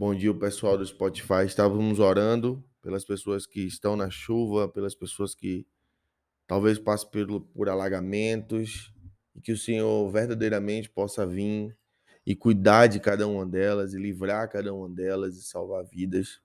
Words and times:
Bom 0.00 0.14
dia, 0.14 0.32
pessoal 0.32 0.78
do 0.78 0.86
Spotify. 0.86 1.44
Estávamos 1.44 1.98
orando 1.98 2.64
pelas 2.80 3.04
pessoas 3.04 3.48
que 3.48 3.66
estão 3.66 3.96
na 3.96 4.08
chuva, 4.08 4.68
pelas 4.68 4.94
pessoas 4.94 5.34
que 5.34 5.66
talvez 6.46 6.78
passem 6.78 7.10
por, 7.10 7.40
por 7.40 7.68
alagamentos, 7.68 8.94
e 9.34 9.40
que 9.40 9.50
o 9.50 9.58
Senhor 9.58 10.08
verdadeiramente 10.08 10.88
possa 10.88 11.26
vir 11.26 11.76
e 12.24 12.36
cuidar 12.36 12.86
de 12.86 13.00
cada 13.00 13.26
uma 13.26 13.44
delas, 13.44 13.92
e 13.92 13.98
livrar 13.98 14.48
cada 14.48 14.72
uma 14.72 14.88
delas 14.88 15.34
e 15.36 15.42
salvar 15.42 15.84
vidas. 15.84 16.40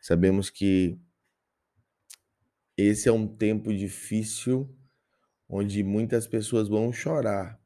Sabemos 0.00 0.50
que 0.50 0.98
esse 2.76 3.08
é 3.08 3.12
um 3.12 3.28
tempo 3.28 3.72
difícil, 3.72 4.68
onde 5.48 5.84
muitas 5.84 6.26
pessoas 6.26 6.66
vão 6.68 6.92
chorar. 6.92 7.60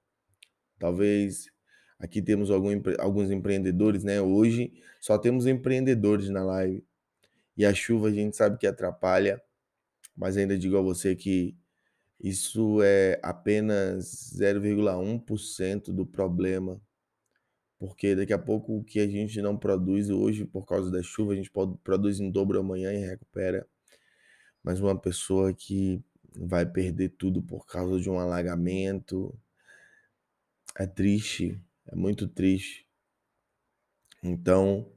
Talvez 0.78 1.50
Aqui 1.98 2.20
temos 2.20 2.50
algum, 2.50 2.70
alguns 2.98 3.30
empreendedores, 3.30 4.04
né? 4.04 4.20
Hoje 4.20 4.72
só 5.00 5.16
temos 5.16 5.46
empreendedores 5.46 6.28
na 6.28 6.44
live. 6.44 6.84
E 7.56 7.64
a 7.64 7.72
chuva 7.72 8.08
a 8.08 8.12
gente 8.12 8.36
sabe 8.36 8.58
que 8.58 8.66
atrapalha, 8.66 9.40
mas 10.14 10.36
ainda 10.36 10.58
digo 10.58 10.76
a 10.76 10.82
você 10.82 11.16
que 11.16 11.56
isso 12.20 12.82
é 12.82 13.18
apenas 13.22 14.34
0,1% 14.36 15.92
do 15.92 16.04
problema. 16.04 16.80
Porque 17.78 18.14
daqui 18.14 18.32
a 18.32 18.38
pouco 18.38 18.78
o 18.78 18.84
que 18.84 19.00
a 19.00 19.06
gente 19.06 19.40
não 19.42 19.56
produz 19.56 20.08
hoje 20.10 20.44
por 20.44 20.66
causa 20.66 20.90
da 20.90 21.02
chuva, 21.02 21.32
a 21.32 21.36
gente 21.36 21.50
pode, 21.50 21.76
produz 21.78 22.20
em 22.20 22.30
dobro 22.30 22.58
amanhã 22.58 22.92
e 22.92 23.06
recupera. 23.06 23.66
Mas 24.62 24.80
uma 24.80 24.98
pessoa 24.98 25.52
que 25.52 26.02
vai 26.34 26.66
perder 26.66 27.10
tudo 27.10 27.42
por 27.42 27.66
causa 27.66 28.00
de 28.00 28.08
um 28.10 28.18
alagamento 28.18 29.34
é 30.78 30.86
triste. 30.86 31.60
É 31.88 31.94
muito 31.94 32.26
triste. 32.26 32.86
Então, 34.22 34.90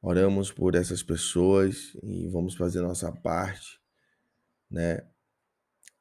oramos 0.00 0.50
por 0.50 0.74
essas 0.74 1.02
pessoas 1.02 1.96
e 2.02 2.28
vamos 2.28 2.54
fazer 2.54 2.80
nossa 2.80 3.12
parte, 3.12 3.80
né? 4.70 5.06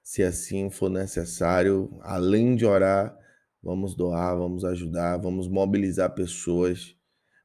Se 0.03 0.23
assim 0.23 0.69
for 0.69 0.89
necessário, 0.89 2.00
além 2.02 2.56
de 2.56 2.66
orar, 2.66 3.16
vamos 3.62 3.95
doar, 3.95 4.36
vamos 4.36 4.66
ajudar, 4.66 5.17
vamos 5.17 5.47
mobilizar 5.47 6.14
pessoas 6.16 6.97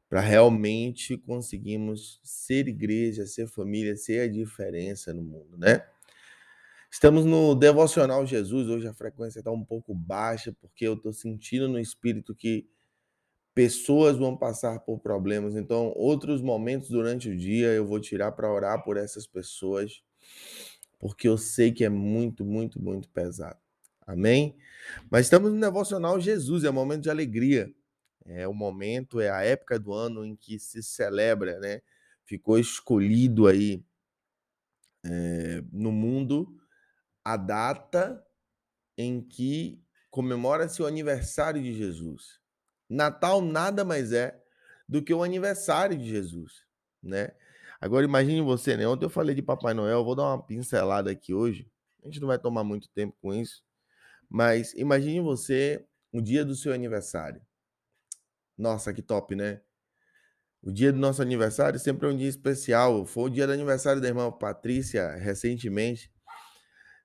para 0.08 0.20
realmente 0.20 1.19
conseguirmos 1.19 2.20
ser 2.24 2.67
igreja, 2.69 3.27
ser 3.27 3.47
família, 3.48 3.97
ser 3.97 4.20
a 4.20 4.28
diferença 4.28 5.12
no 5.12 5.22
mundo, 5.22 5.58
né? 5.58 5.86
Estamos 6.91 7.27
no 7.27 7.55
Devocional 7.55 8.24
Jesus. 8.24 8.69
Hoje 8.69 8.89
a 8.89 8.94
frequência 8.94 9.41
está 9.41 9.50
um 9.50 9.64
pouco 9.64 9.94
baixa, 9.94 10.56
porque 10.61 10.86
eu 10.86 10.94
estou 10.94 11.12
sentindo 11.12 11.69
no 11.69 11.78
espírito 11.78 12.34
que 12.34 12.67
pessoas 13.56 14.18
vão 14.18 14.36
passar 14.36 14.80
por 14.80 15.00
problemas. 15.00 15.56
Então, 15.56 15.90
outros 15.96 16.42
momentos 16.42 16.90
durante 16.90 17.30
o 17.30 17.36
dia 17.36 17.68
eu 17.68 17.86
vou 17.86 17.98
tirar 17.98 18.32
para 18.32 18.52
orar 18.52 18.84
por 18.84 18.98
essas 18.98 19.26
pessoas, 19.26 20.02
porque 20.98 21.26
eu 21.26 21.38
sei 21.38 21.72
que 21.72 21.82
é 21.82 21.88
muito, 21.88 22.44
muito, 22.44 22.78
muito 22.78 23.08
pesado. 23.08 23.58
Amém? 24.06 24.58
Mas 25.10 25.24
estamos 25.24 25.50
no 25.50 25.58
devocional 25.58 26.20
Jesus, 26.20 26.64
é 26.64 26.70
um 26.70 26.74
momento 26.74 27.04
de 27.04 27.10
alegria. 27.10 27.74
É 28.27 28.46
o 28.46 28.52
momento, 28.52 29.20
é 29.20 29.30
a 29.30 29.42
época 29.42 29.78
do 29.78 29.94
ano 29.94 30.22
em 30.22 30.36
que 30.36 30.58
se 30.58 30.82
celebra, 30.82 31.58
né? 31.58 31.80
Ficou 32.27 32.58
escolhido 32.58 33.46
aí 33.46 33.82
é, 35.02 35.62
no 35.72 35.90
mundo 35.90 36.60
a 37.24 37.38
data 37.38 38.22
em 38.98 39.22
que 39.22 39.82
comemora-se 40.10 40.82
o 40.82 40.86
aniversário 40.86 41.62
de 41.62 41.72
Jesus. 41.72 42.44
Natal 42.89 43.41
nada 43.41 43.84
mais 43.84 44.12
é 44.12 44.41
do 44.89 45.03
que 45.03 45.12
o 45.12 45.23
aniversário 45.23 45.97
de 45.97 46.09
Jesus, 46.09 46.65
né? 47.03 47.31
Agora 47.81 48.05
imagine 48.05 48.41
você, 48.41 48.77
né? 48.77 48.87
Ontem 48.87 49.05
eu 49.05 49.11
falei 49.11 49.34
de 49.34 49.42
Papai 49.42 49.75
Noel, 49.75 50.05
vou 50.05 50.15
dar 50.15 50.25
uma 50.25 50.42
pincelada 50.42 51.11
aqui 51.11 51.34
hoje. 51.34 51.70
A 52.03 52.07
gente 52.07 52.20
não 52.20 52.29
vai 52.29 52.39
tomar 52.39 52.64
muito 52.64 52.89
tempo 52.91 53.17
com 53.20 53.35
isso, 53.35 53.63
mas 54.29 54.73
imagine 54.75 55.20
você 55.20 55.85
o 56.13 56.20
dia 56.20 56.45
do 56.45 56.55
seu 56.55 56.73
aniversário. 56.73 57.42
Nossa, 58.57 58.92
que 58.92 59.02
top, 59.02 59.35
né? 59.35 59.61
O 60.63 60.73
dia 60.73 60.92
do 60.92 60.98
nosso 60.98 61.20
aniversário 61.20 61.79
sempre 61.79 62.08
é 62.08 62.11
um 62.11 62.17
dia 62.17 62.29
especial. 62.29 63.05
Foi 63.05 63.25
o 63.25 63.29
dia 63.29 63.46
do 63.46 63.52
aniversário 63.52 64.01
da 64.01 64.08
irmã 64.08 64.33
Patrícia 64.33 65.13
recentemente, 65.17 66.11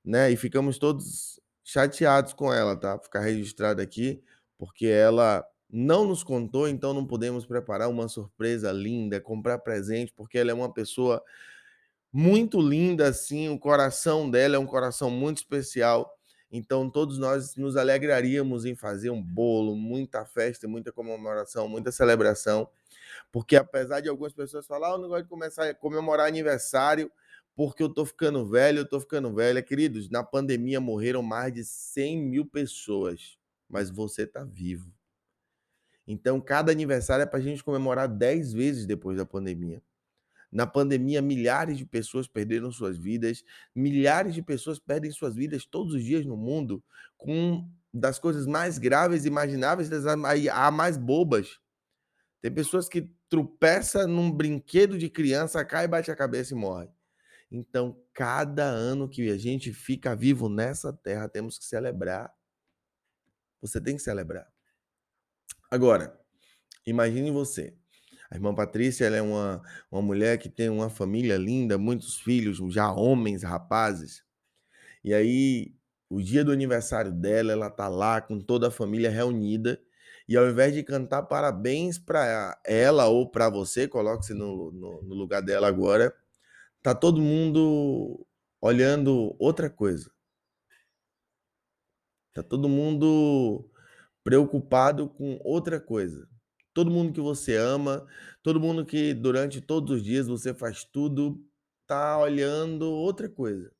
né? 0.04 0.32
E 0.32 0.38
ficamos 0.38 0.78
todos 0.78 1.40
chateados 1.64 2.34
com 2.34 2.54
ela, 2.54 2.76
tá? 2.76 2.98
Ficar 2.98 3.20
registrado 3.20 3.82
aqui, 3.82 4.24
porque 4.58 4.88
ela 4.88 5.46
não 5.72 6.06
nos 6.06 6.24
contou, 6.24 6.68
então 6.68 6.94
não 6.94 7.06
podemos 7.06 7.46
preparar 7.46 7.90
uma 7.90 8.08
surpresa 8.08 8.72
linda, 8.72 9.22
comprar 9.22 9.60
presente, 9.60 10.14
porque 10.14 10.38
ela 10.38 10.52
é 10.52 10.54
uma 10.54 10.74
pessoa 10.74 11.24
muito 12.12 12.60
linda, 12.60 13.08
assim, 13.08 13.50
o 13.50 13.58
coração 13.58 14.30
dela 14.30 14.58
é 14.58 14.60
um 14.60 14.66
coração 14.66 15.10
muito 15.10 15.38
especial. 15.38 16.14
Então, 16.52 16.90
todos 16.90 17.18
nós 17.18 17.56
nos 17.56 17.78
alegraríamos 17.78 18.66
em 18.66 18.76
fazer 18.76 19.10
um 19.10 19.24
bolo, 19.24 19.76
muita 19.76 20.26
festa, 20.26 20.68
muita 20.68 20.92
comemoração, 20.92 21.70
muita 21.70 21.92
celebração, 21.92 22.68
porque 23.32 23.56
apesar 23.56 24.02
de 24.02 24.10
algumas 24.10 24.34
pessoas 24.34 24.68
falar, 24.68 24.90
ah, 24.90 24.92
eu 24.94 24.98
não 24.98 25.08
gosto 25.08 25.24
de 25.24 25.30
começar 25.30 25.70
a 25.70 25.74
comemorar 25.74 26.28
aniversário 26.28 27.10
porque 27.56 27.84
eu 27.84 27.90
tô 27.90 28.06
ficando 28.06 28.46
velho, 28.46 28.80
eu 28.80 28.88
tô 28.88 29.00
ficando 29.00 29.34
velha. 29.34 29.62
Queridos, 29.62 30.10
na 30.10 30.24
pandemia 30.24 30.80
morreram 30.80 31.22
mais 31.22 31.54
de 31.54 31.64
100 31.64 32.18
mil 32.18 32.46
pessoas, 32.46 33.38
mas 33.70 33.90
você 33.90 34.26
tá 34.26 34.44
vivo. 34.44 34.92
Então, 36.08 36.42
cada 36.42 36.72
aniversário 36.72 37.24
é 37.24 37.26
para 37.26 37.40
a 37.40 37.42
gente 37.42 37.64
comemorar 37.64 38.08
10 38.08 38.54
vezes 38.54 38.86
depois 38.86 39.18
da 39.18 39.26
pandemia. 39.26 39.82
Na 40.52 40.68
pandemia, 40.68 41.22
milhares 41.22 41.78
de 41.78 41.86
pessoas 41.86 42.28
perderam 42.28 42.72
suas 42.72 42.98
vidas, 42.98 43.44
milhares 43.74 44.34
de 44.34 44.42
pessoas 44.42 44.80
perdem 44.80 45.10
suas 45.12 45.36
vidas 45.36 45.66
todos 45.66 45.94
os 45.94 46.04
dias 46.04 46.26
no 46.26 46.36
mundo, 46.36 46.84
com 47.18 47.70
das 47.94 48.20
coisas 48.20 48.46
mais 48.46 48.78
graves 48.78 49.26
imagináveis 49.26 49.90
a 50.52 50.72
mais 50.72 50.98
bobas. 50.98 51.60
Tem 52.42 52.52
pessoas 52.52 52.90
que 52.90 53.10
tropeçam 53.30 54.08
num 54.08 54.32
brinquedo 54.32 54.98
de 54.98 55.10
criança, 55.10 55.64
cai, 55.64 55.88
bate 55.88 56.12
a 56.12 56.16
cabeça 56.16 56.54
e 56.54 56.58
morre. 56.58 56.90
Então, 57.50 58.02
cada 58.14 58.64
ano 58.64 59.08
que 59.08 59.30
a 59.30 59.38
gente 59.38 59.74
fica 59.74 60.16
vivo 60.16 60.50
nessa 60.50 60.92
terra, 60.92 61.30
temos 61.30 61.58
que 61.58 61.66
celebrar. 61.66 62.34
Você 63.62 63.80
tem 63.80 63.96
que 63.96 64.02
celebrar. 64.02 64.48
Agora, 65.72 66.20
imagine 66.86 67.32
você. 67.32 67.74
A 68.30 68.36
irmã 68.36 68.54
Patrícia 68.54 69.06
ela 69.06 69.16
é 69.18 69.22
uma, 69.22 69.62
uma 69.90 70.02
mulher 70.02 70.38
que 70.38 70.50
tem 70.50 70.70
uma 70.70 70.90
família 70.90 71.38
linda, 71.38 71.78
muitos 71.78 72.20
filhos, 72.20 72.60
já 72.74 72.92
homens, 72.92 73.44
rapazes. 73.44 74.24
E 75.04 75.14
aí, 75.14 75.74
o 76.10 76.22
dia 76.22 76.44
do 76.44 76.52
aniversário 76.52 77.12
dela, 77.12 77.54
ela 77.54 77.70
tá 77.70 77.88
lá 77.88 78.22
com 78.22 78.40
toda 78.42 78.68
a 78.68 78.72
família 78.72 79.10
reunida. 79.10 79.82
E 80.28 80.38
ao 80.38 80.50
invés 80.50 80.74
de 80.74 80.84
cantar 80.84 81.24
parabéns 81.24 81.98
para 81.98 82.60
ela 82.66 83.08
ou 83.08 83.30
para 83.32 83.50
você, 83.50 83.88
coloque-se 83.88 84.34
no, 84.34 84.72
no, 84.74 85.02
no 85.04 85.16
lugar 85.16 85.42
dela 85.42 85.68
agora, 85.68 86.14
tá 86.84 86.96
todo 86.96 87.22
mundo 87.22 88.28
olhando 88.62 89.36
outra 89.40 89.70
coisa. 89.70 90.12
Tá 92.34 92.44
todo 92.44 92.70
mundo 92.70 93.71
preocupado 94.24 95.10
com 95.10 95.40
outra 95.44 95.80
coisa. 95.80 96.28
Todo 96.74 96.92
mundo 96.92 97.12
que 97.12 97.20
você 97.20 97.56
ama, 97.56 98.08
todo 98.42 98.60
mundo 98.60 98.86
que 98.86 99.14
durante 99.14 99.60
todos 99.60 99.98
os 99.98 100.04
dias 100.04 100.28
você 100.28 100.54
faz 100.54 100.84
tudo, 100.84 101.44
tá 101.86 102.18
olhando 102.18 102.90
outra 102.90 103.28
coisa. 103.28 103.72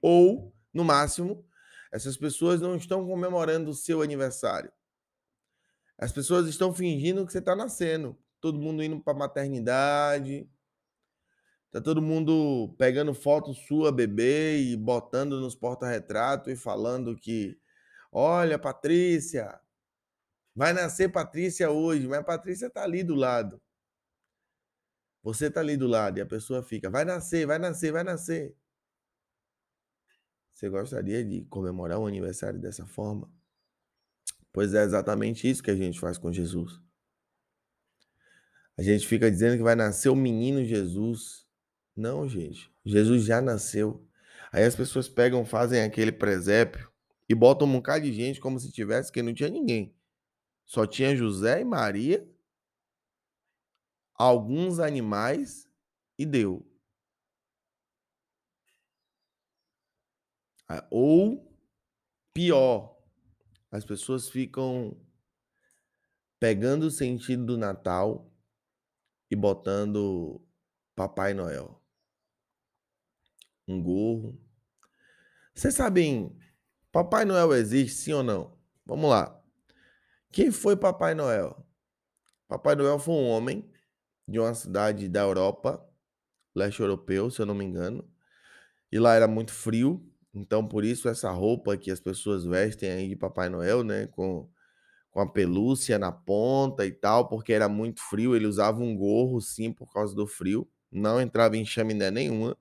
Ou, 0.00 0.54
no 0.72 0.82
máximo, 0.82 1.44
essas 1.92 2.16
pessoas 2.16 2.60
não 2.60 2.76
estão 2.76 3.06
comemorando 3.06 3.70
o 3.70 3.74
seu 3.74 4.00
aniversário. 4.00 4.72
As 5.98 6.12
pessoas 6.12 6.48
estão 6.48 6.72
fingindo 6.72 7.26
que 7.26 7.32
você 7.32 7.40
está 7.40 7.54
nascendo. 7.54 8.16
Todo 8.40 8.58
mundo 8.58 8.82
indo 8.82 8.98
para 9.00 9.12
maternidade. 9.12 10.48
Tá 11.70 11.80
todo 11.80 12.00
mundo 12.00 12.74
pegando 12.78 13.12
foto 13.12 13.52
sua, 13.52 13.92
bebê, 13.92 14.58
e 14.58 14.76
botando 14.76 15.38
nos 15.38 15.54
porta-retrato 15.54 16.50
e 16.50 16.56
falando 16.56 17.14
que, 17.14 17.60
olha, 18.10 18.58
Patrícia, 18.58 19.59
Vai 20.54 20.72
nascer 20.72 21.10
Patrícia 21.10 21.70
hoje, 21.70 22.06
mas 22.06 22.24
Patrícia 22.24 22.66
está 22.66 22.82
ali 22.82 23.02
do 23.02 23.14
lado. 23.14 23.60
Você 25.22 25.46
está 25.46 25.60
ali 25.60 25.76
do 25.76 25.86
lado 25.86 26.18
e 26.18 26.20
a 26.20 26.26
pessoa 26.26 26.62
fica, 26.62 26.90
vai 26.90 27.04
nascer, 27.04 27.46
vai 27.46 27.58
nascer, 27.58 27.92
vai 27.92 28.02
nascer. 28.02 28.56
Você 30.52 30.68
gostaria 30.68 31.24
de 31.24 31.44
comemorar 31.46 31.98
o 31.98 32.06
aniversário 32.06 32.58
dessa 32.58 32.86
forma? 32.86 33.30
Pois 34.52 34.74
é 34.74 34.82
exatamente 34.82 35.48
isso 35.48 35.62
que 35.62 35.70
a 35.70 35.76
gente 35.76 36.00
faz 36.00 36.18
com 36.18 36.32
Jesus. 36.32 36.80
A 38.76 38.82
gente 38.82 39.06
fica 39.06 39.30
dizendo 39.30 39.56
que 39.56 39.62
vai 39.62 39.74
nascer 39.74 40.08
o 40.08 40.16
menino 40.16 40.64
Jesus. 40.64 41.46
Não, 41.94 42.28
gente. 42.28 42.72
Jesus 42.84 43.24
já 43.24 43.40
nasceu. 43.40 44.06
Aí 44.50 44.64
as 44.64 44.74
pessoas 44.74 45.08
pegam, 45.08 45.44
fazem 45.44 45.82
aquele 45.82 46.10
presépio 46.10 46.90
e 47.28 47.34
botam 47.34 47.68
um 47.68 47.72
bocado 47.72 48.04
de 48.04 48.12
gente 48.12 48.40
como 48.40 48.58
se 48.58 48.72
tivesse 48.72 49.12
que 49.12 49.22
não 49.22 49.32
tinha 49.32 49.48
ninguém. 49.48 49.94
Só 50.70 50.86
tinha 50.86 51.16
José 51.16 51.62
e 51.62 51.64
Maria, 51.64 52.24
alguns 54.14 54.78
animais 54.78 55.68
e 56.16 56.24
deu. 56.24 56.64
Ah, 60.68 60.86
ou 60.88 61.52
pior, 62.32 62.96
as 63.68 63.84
pessoas 63.84 64.28
ficam 64.28 64.96
pegando 66.38 66.84
o 66.84 66.90
sentido 66.92 67.44
do 67.44 67.58
Natal 67.58 68.32
e 69.28 69.34
botando 69.34 70.40
Papai 70.94 71.34
Noel. 71.34 71.82
Um 73.66 73.82
gorro. 73.82 74.40
Vocês 75.52 75.74
sabem, 75.74 76.38
Papai 76.92 77.24
Noel 77.24 77.54
existe 77.54 77.96
sim 77.96 78.12
ou 78.12 78.22
não? 78.22 78.56
Vamos 78.86 79.10
lá. 79.10 79.39
Quem 80.32 80.50
foi 80.50 80.76
Papai 80.76 81.14
Noel? 81.14 81.64
Papai 82.48 82.76
Noel 82.76 82.98
foi 82.98 83.14
um 83.14 83.28
homem 83.28 83.70
de 84.28 84.38
uma 84.40 84.54
cidade 84.54 85.08
da 85.08 85.22
Europa, 85.22 85.86
leste 86.56 86.80
europeu, 86.80 87.30
se 87.30 87.40
eu 87.42 87.46
não 87.46 87.54
me 87.54 87.64
engano. 87.64 88.08
E 88.92 88.98
lá 88.98 89.14
era 89.14 89.28
muito 89.28 89.52
frio, 89.52 90.04
então 90.34 90.66
por 90.66 90.84
isso 90.84 91.08
essa 91.08 91.30
roupa 91.30 91.76
que 91.76 91.90
as 91.90 92.00
pessoas 92.00 92.44
vestem 92.44 92.90
aí 92.90 93.08
de 93.10 93.16
Papai 93.16 93.48
Noel, 93.48 93.84
né, 93.84 94.08
com 94.08 94.48
com 95.12 95.20
a 95.20 95.28
pelúcia 95.32 95.98
na 95.98 96.12
ponta 96.12 96.86
e 96.86 96.92
tal, 96.92 97.28
porque 97.28 97.52
era 97.52 97.68
muito 97.68 98.00
frio, 98.02 98.36
ele 98.36 98.46
usava 98.46 98.80
um 98.82 98.96
gorro 98.96 99.40
sim 99.40 99.72
por 99.72 99.92
causa 99.92 100.14
do 100.14 100.26
frio, 100.26 100.68
não 100.92 101.20
entrava 101.20 101.56
em 101.56 101.66
chaminé 101.66 102.10
nenhuma, 102.10 102.56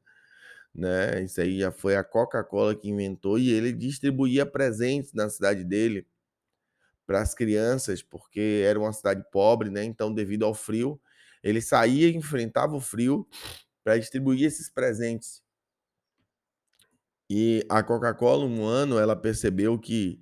né? 0.74 1.24
Isso 1.24 1.42
aí 1.42 1.60
já 1.60 1.72
foi 1.72 1.95
a 1.95 2.04
Coca-Cola 2.04 2.75
que 2.75 2.89
inventou 2.89 3.38
e 3.39 3.50
ele 3.51 3.72
distribuía 3.74 4.45
presentes 4.45 5.13
na 5.13 5.30
cidade 5.30 5.63
dele 5.63 6.06
para 7.10 7.22
as 7.22 7.34
crianças, 7.34 8.04
porque 8.04 8.62
era 8.64 8.80
uma 8.80 8.94
cidade 8.94 9.24
pobre, 9.32 9.72
né? 9.72 9.84
Então, 9.84 10.14
devido 10.14 10.46
ao 10.46 10.54
frio, 10.54 11.02
ele 11.42 11.60
saía 11.60 12.08
e 12.08 12.16
enfrentava 12.16 12.76
o 12.76 12.80
frio 12.80 13.28
para 13.84 13.98
distribuir 13.98 14.46
esses 14.46 14.70
presentes. 14.70 15.42
E 17.28 17.66
a 17.68 17.82
Coca-Cola, 17.82 18.46
um 18.46 18.64
ano, 18.64 19.00
ela 19.00 19.16
percebeu 19.16 19.80
que 19.80 20.22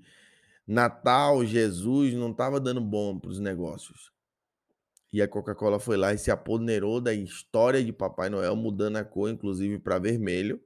Natal, 0.65 1.45
Jesus 1.45 2.13
não 2.13 2.31
estava 2.31 2.57
dando 2.57 2.79
bom 2.79 3.19
para 3.19 3.31
os 3.31 3.39
negócios. 3.41 4.13
E 5.11 5.21
a 5.21 5.27
Coca-Cola 5.27 5.81
foi 5.81 5.97
lá 5.97 6.13
e 6.13 6.17
se 6.17 6.31
apoderou 6.31 7.01
da 7.01 7.13
história 7.13 7.83
de 7.83 7.91
Papai 7.91 8.29
Noel, 8.29 8.55
mudando 8.55 8.95
a 8.95 9.03
cor, 9.03 9.29
inclusive, 9.29 9.77
para 9.77 9.99
vermelho, 9.99 10.63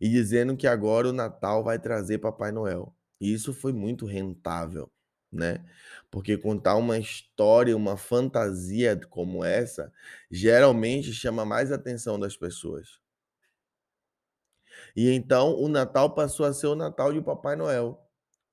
e 0.00 0.08
dizendo 0.08 0.56
que 0.56 0.66
agora 0.66 1.10
o 1.10 1.12
Natal 1.12 1.62
vai 1.62 1.78
trazer 1.78 2.16
Papai 2.20 2.52
Noel. 2.52 2.96
E 3.20 3.30
isso 3.30 3.52
foi 3.52 3.74
muito 3.74 4.06
rentável 4.06 4.90
né? 5.32 5.64
Porque 6.10 6.36
contar 6.36 6.76
uma 6.76 6.98
história, 6.98 7.76
uma 7.76 7.96
fantasia 7.96 8.98
como 9.08 9.44
essa, 9.44 9.92
geralmente 10.30 11.12
chama 11.12 11.44
mais 11.44 11.70
atenção 11.70 12.18
das 12.18 12.36
pessoas. 12.36 13.00
E 14.96 15.10
então 15.10 15.54
o 15.54 15.68
Natal 15.68 16.14
passou 16.14 16.46
a 16.46 16.52
ser 16.52 16.66
o 16.66 16.74
Natal 16.74 17.12
de 17.12 17.20
Papai 17.20 17.56
Noel. 17.56 18.06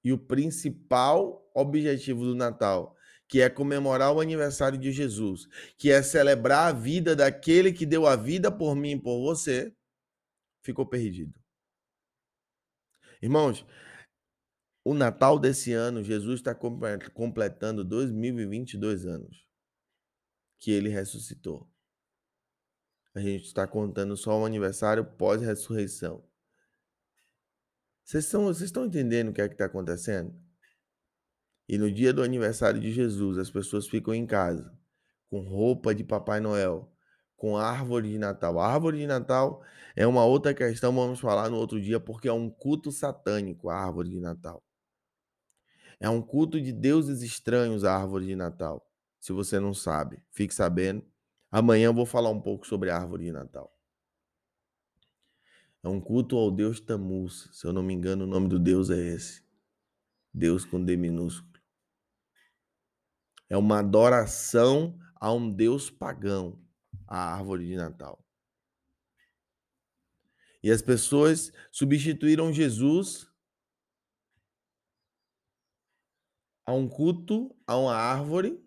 E 0.03 0.13
o 0.13 0.18
principal 0.18 1.50
objetivo 1.53 2.24
do 2.24 2.35
Natal, 2.35 2.95
que 3.27 3.41
é 3.41 3.50
comemorar 3.50 4.13
o 4.13 4.21
aniversário 4.21 4.77
de 4.77 4.91
Jesus, 4.91 5.47
que 5.77 5.91
é 5.91 6.01
celebrar 6.01 6.68
a 6.68 6.71
vida 6.71 7.15
daquele 7.15 7.73
que 7.73 7.85
deu 7.85 8.06
a 8.06 8.15
vida 8.15 8.51
por 8.51 8.75
mim 8.75 8.91
e 8.91 9.01
por 9.01 9.19
você, 9.19 9.73
ficou 10.62 10.85
perdido. 10.85 11.33
Irmãos, 13.21 13.65
o 14.89 14.94
Natal 14.94 15.38
desse 15.38 15.74
ano, 15.74 16.01
Jesus 16.01 16.39
está 16.39 16.56
completando 16.56 17.84
2022 17.84 19.06
anos 19.06 19.45
que 20.57 20.72
ele 20.72 20.88
ressuscitou. 20.88 21.69
A 23.13 23.19
gente 23.19 23.44
está 23.44 23.68
contando 23.68 24.16
só 24.16 24.39
o 24.39 24.45
aniversário 24.45 25.04
pós-ressurreição. 25.04 26.24
Vocês 28.01 28.24
estão, 28.24 28.45
vocês 28.45 28.69
estão 28.69 28.86
entendendo 28.86 29.28
o 29.28 29.34
que 29.34 29.42
é 29.42 29.50
que 29.50 29.56
está 29.56 29.66
acontecendo? 29.66 30.34
E 31.68 31.78
no 31.78 31.92
dia 31.92 32.13
do 32.13 32.24
aniversário 32.24 32.80
de 32.80 32.94
Jesus, 32.94 33.38
as 33.38 33.51
pessoas 33.51 33.90
ficam 33.90 34.13
em 34.13 34.25
casa 34.25 34.74
com 35.30 35.42
roupa 35.42 35.94
de 35.94 36.06
Papai 36.06 36.40
Noel, 36.40 36.90
com 37.36 37.57
árvore 37.57 38.12
de 38.12 38.18
Natal. 38.18 38.57
A 38.57 38.74
árvore 38.74 39.00
de 39.00 39.06
Natal 39.06 39.62
é 39.98 40.07
uma 40.07 40.24
outra 40.24 40.54
questão, 40.54 40.95
vamos 40.95 41.19
falar 41.19 41.50
no 41.50 41.57
outro 41.57 41.81
dia, 41.81 42.00
porque 42.00 42.30
é 42.30 42.33
um 42.33 42.50
culto 42.50 42.90
satânico 42.90 43.68
a 43.68 43.75
árvore 43.75 44.12
de 44.12 44.22
Natal. 44.22 44.63
É 45.99 46.09
um 46.09 46.21
culto 46.21 46.61
de 46.61 46.71
deuses 46.71 47.21
estranhos 47.21 47.83
a 47.83 47.95
árvore 47.95 48.27
de 48.27 48.35
Natal. 48.35 48.88
Se 49.19 49.33
você 49.33 49.59
não 49.59 49.73
sabe, 49.73 50.21
fique 50.31 50.53
sabendo. 50.53 51.03
Amanhã 51.51 51.85
eu 51.85 51.94
vou 51.94 52.05
falar 52.05 52.29
um 52.29 52.39
pouco 52.39 52.67
sobre 52.67 52.89
a 52.89 52.97
árvore 52.97 53.25
de 53.25 53.31
Natal. 53.31 53.73
É 55.83 55.88
um 55.88 55.99
culto 55.99 56.38
ao 56.38 56.51
deus 56.51 56.79
Tammuz. 56.79 57.49
Se 57.51 57.65
eu 57.65 57.73
não 57.73 57.81
me 57.81 57.94
engano, 57.94 58.25
o 58.25 58.27
nome 58.27 58.47
do 58.47 58.59
deus 58.59 58.89
é 58.89 58.99
esse. 58.99 59.44
Deus 60.33 60.65
com 60.65 60.83
D 60.83 60.95
minúsculo. 60.95 61.47
É 63.49 63.57
uma 63.57 63.79
adoração 63.79 64.99
a 65.15 65.31
um 65.31 65.49
deus 65.49 65.89
pagão, 65.89 66.59
a 67.07 67.33
árvore 67.33 67.65
de 67.65 67.75
Natal. 67.75 68.23
E 70.61 70.69
as 70.69 70.81
pessoas 70.81 71.51
substituíram 71.71 72.51
Jesus 72.51 73.27
a 76.68 76.74
um 76.74 76.88
culto, 76.90 77.56
a 77.66 77.78
uma 77.78 77.96
árvore 77.96 78.62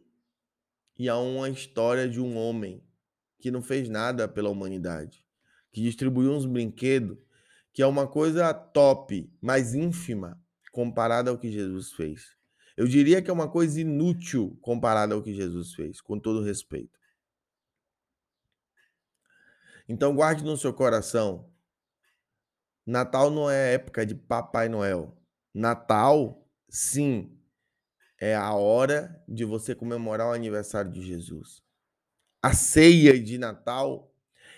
e 0.99 1.07
a 1.07 1.19
uma 1.19 1.51
história 1.51 2.09
de 2.09 2.19
um 2.19 2.35
homem 2.35 2.83
que 3.39 3.51
não 3.51 3.63
fez 3.63 3.91
nada 3.91 4.27
pela 4.27 4.49
humanidade, 4.49 5.23
que 5.71 5.83
distribuiu 5.83 6.33
uns 6.33 6.47
brinquedos, 6.47 7.19
que 7.75 7.83
é 7.83 7.87
uma 7.87 8.09
coisa 8.09 8.55
top, 8.55 9.31
mas 9.41 9.75
ínfima 9.75 10.43
comparada 10.73 11.31
ao 11.31 11.39
que 11.39 11.53
Jesus 11.53 11.93
fez. 11.93 12.37
Eu 12.75 12.87
diria 12.89 13.21
que 13.21 13.29
é 13.29 13.33
uma 13.33 13.51
coisa 13.51 13.79
inútil 13.79 14.59
comparada 14.63 15.15
ao 15.15 15.23
que 15.23 15.35
Jesus 15.35 15.75
fez, 15.75 16.01
com 16.01 16.19
todo 16.19 16.43
respeito. 16.43 16.99
Então 19.87 20.15
guarde 20.15 20.43
no 20.43 20.57
seu 20.57 20.73
coração. 20.73 21.53
Natal 22.87 23.31
não 23.31 23.51
é 23.51 23.75
época 23.75 24.07
de 24.07 24.15
Papai 24.15 24.71
Noel. 24.71 25.15
Natal, 25.53 26.49
sim, 26.69 27.40
é 28.21 28.37
a 28.37 28.53
hora 28.53 29.25
de 29.27 29.47
você 29.47 29.75
comemorar 29.75 30.29
o 30.29 30.33
aniversário 30.33 30.93
de 30.93 31.01
Jesus. 31.01 31.63
A 32.43 32.53
ceia 32.53 33.19
de 33.19 33.39
Natal 33.39 34.15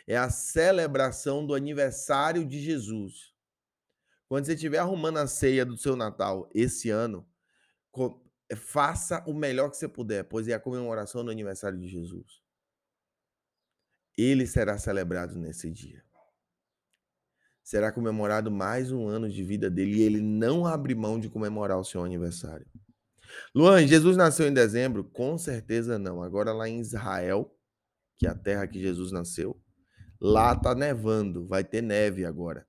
é 0.07 0.17
a 0.17 0.29
celebração 0.29 1.47
do 1.47 1.55
aniversário 1.55 2.45
de 2.45 2.61
Jesus. 2.61 3.33
Quando 4.29 4.47
você 4.47 4.55
estiver 4.55 4.79
arrumando 4.79 5.19
a 5.19 5.29
ceia 5.29 5.65
do 5.65 5.77
seu 5.77 5.95
Natal 5.95 6.51
esse 6.53 6.91
ano, 6.91 7.25
eh, 8.51 8.57
faça 8.57 9.23
o 9.29 9.33
melhor 9.33 9.71
que 9.71 9.77
você 9.77 9.89
puder, 9.89 10.25
pois 10.25 10.49
é 10.49 10.55
a 10.55 10.61
comemoração 10.61 11.25
do 11.25 11.31
aniversário 11.31 11.79
de 11.79 11.87
Jesus. 11.87 12.43
Ele 14.19 14.47
será 14.47 14.77
celebrado 14.77 15.37
nesse 15.37 15.71
dia. 15.71 16.05
Será 17.63 17.93
comemorado 17.93 18.51
mais 18.51 18.91
um 18.91 19.07
ano 19.07 19.31
de 19.31 19.45
vida 19.45 19.71
dele 19.71 19.99
e 19.99 20.03
ele 20.03 20.21
não 20.21 20.67
abre 20.67 20.95
mão 20.95 21.19
de 21.21 21.31
comemorar 21.31 21.79
o 21.79 21.85
seu 21.85 22.03
aniversário. 22.03 22.67
Luan, 23.55 23.87
Jesus 23.87 24.17
nasceu 24.17 24.47
em 24.47 24.55
dezembro? 24.55 25.05
Com 25.05 25.37
certeza 25.39 25.99
não. 25.99 26.23
Agora 26.23 26.53
lá 26.53 26.69
em 26.69 26.81
Israel, 26.81 27.55
que 28.17 28.27
é 28.27 28.31
a 28.31 28.35
terra 28.35 28.67
que 28.67 28.81
Jesus 28.81 29.12
nasceu, 29.12 29.61
lá 30.21 30.55
tá 30.55 30.75
nevando, 30.75 31.47
vai 31.47 31.65
ter 31.65 31.83
neve 31.83 32.25
agora. 32.25 32.67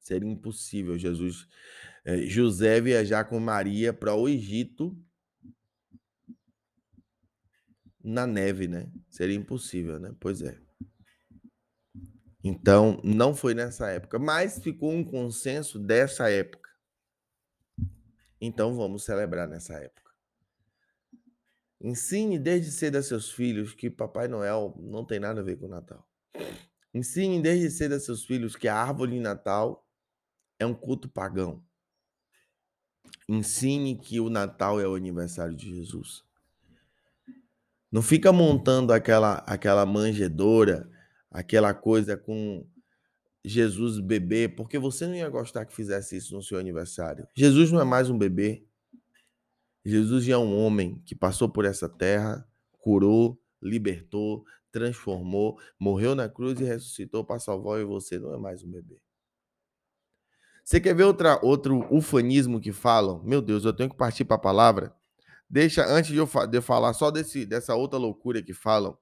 Seria 0.00 0.28
impossível 0.28 0.96
Jesus, 0.96 1.48
eh, 2.04 2.22
José 2.26 2.80
viajar 2.80 3.24
com 3.24 3.40
Maria 3.40 3.92
para 3.92 4.14
o 4.14 4.28
Egito 4.28 4.96
na 8.02 8.26
neve, 8.26 8.68
né? 8.68 8.88
Seria 9.10 9.34
impossível, 9.34 9.98
né? 9.98 10.14
Pois 10.20 10.40
é. 10.42 10.56
Então, 12.42 13.00
não 13.02 13.34
foi 13.34 13.54
nessa 13.54 13.90
época, 13.90 14.20
mas 14.20 14.60
ficou 14.60 14.92
um 14.92 15.04
consenso 15.04 15.80
dessa 15.80 16.30
época. 16.30 16.65
Então 18.46 18.76
vamos 18.76 19.02
celebrar 19.02 19.48
nessa 19.48 19.74
época. 19.74 20.12
Ensine 21.80 22.38
desde 22.38 22.70
cedo 22.70 22.96
a 22.96 23.02
seus 23.02 23.28
filhos 23.28 23.74
que 23.74 23.90
Papai 23.90 24.28
Noel 24.28 24.72
não 24.78 25.04
tem 25.04 25.18
nada 25.18 25.40
a 25.40 25.44
ver 25.44 25.56
com 25.56 25.66
o 25.66 25.68
Natal. 25.68 26.08
Ensine 26.94 27.42
desde 27.42 27.68
cedo 27.70 27.96
a 27.96 28.00
seus 28.00 28.24
filhos 28.24 28.54
que 28.54 28.68
a 28.68 28.76
árvore 28.76 29.12
de 29.12 29.20
Natal 29.20 29.84
é 30.60 30.64
um 30.64 30.72
culto 30.72 31.08
pagão. 31.08 31.60
Ensine 33.28 33.98
que 33.98 34.20
o 34.20 34.30
Natal 34.30 34.80
é 34.80 34.86
o 34.86 34.94
aniversário 34.94 35.56
de 35.56 35.74
Jesus. 35.74 36.24
Não 37.90 38.00
fica 38.00 38.32
montando 38.32 38.92
aquela 38.92 39.38
aquela 39.38 39.84
manjedora, 39.84 40.88
aquela 41.30 41.74
coisa 41.74 42.16
com 42.16 42.64
Jesus 43.48 44.00
bebê, 44.00 44.48
porque 44.48 44.76
você 44.76 45.06
não 45.06 45.14
ia 45.14 45.28
gostar 45.28 45.64
que 45.64 45.72
fizesse 45.72 46.16
isso 46.16 46.34
no 46.34 46.42
seu 46.42 46.58
aniversário. 46.58 47.28
Jesus 47.32 47.70
não 47.70 47.80
é 47.80 47.84
mais 47.84 48.10
um 48.10 48.18
bebê. 48.18 48.66
Jesus 49.84 50.24
já 50.24 50.34
é 50.34 50.36
um 50.36 50.58
homem 50.58 51.00
que 51.06 51.14
passou 51.14 51.48
por 51.48 51.64
essa 51.64 51.88
terra, 51.88 52.44
curou, 52.72 53.40
libertou, 53.62 54.44
transformou, 54.72 55.60
morreu 55.78 56.16
na 56.16 56.28
cruz 56.28 56.58
e 56.58 56.64
ressuscitou 56.64 57.24
para 57.24 57.38
salvar 57.38 57.80
e 57.80 57.84
você. 57.84 58.18
Não 58.18 58.34
é 58.34 58.36
mais 58.36 58.64
um 58.64 58.70
bebê. 58.70 59.00
Você 60.64 60.80
quer 60.80 60.96
ver 60.96 61.04
outra, 61.04 61.38
outro 61.40 61.86
ufanismo 61.94 62.60
que 62.60 62.72
falam? 62.72 63.22
Meu 63.22 63.40
Deus, 63.40 63.64
eu 63.64 63.72
tenho 63.72 63.88
que 63.88 63.96
partir 63.96 64.24
para 64.24 64.34
a 64.34 64.40
palavra. 64.40 64.92
Deixa, 65.48 65.86
antes 65.86 66.10
de 66.10 66.16
eu, 66.16 66.28
de 66.48 66.58
eu 66.58 66.62
falar 66.62 66.92
só 66.94 67.12
desse, 67.12 67.46
dessa 67.46 67.76
outra 67.76 67.96
loucura 67.96 68.42
que 68.42 68.52
falam, 68.52 68.98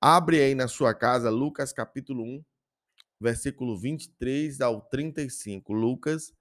abre 0.00 0.40
aí 0.40 0.54
na 0.54 0.68
sua 0.68 0.94
casa 0.94 1.28
Lucas 1.28 1.70
capítulo 1.70 2.24
1, 2.24 2.42
versículo 3.20 3.78
23 3.78 4.60
ao 4.60 4.80
35. 4.80 5.72
Lucas 5.72 6.32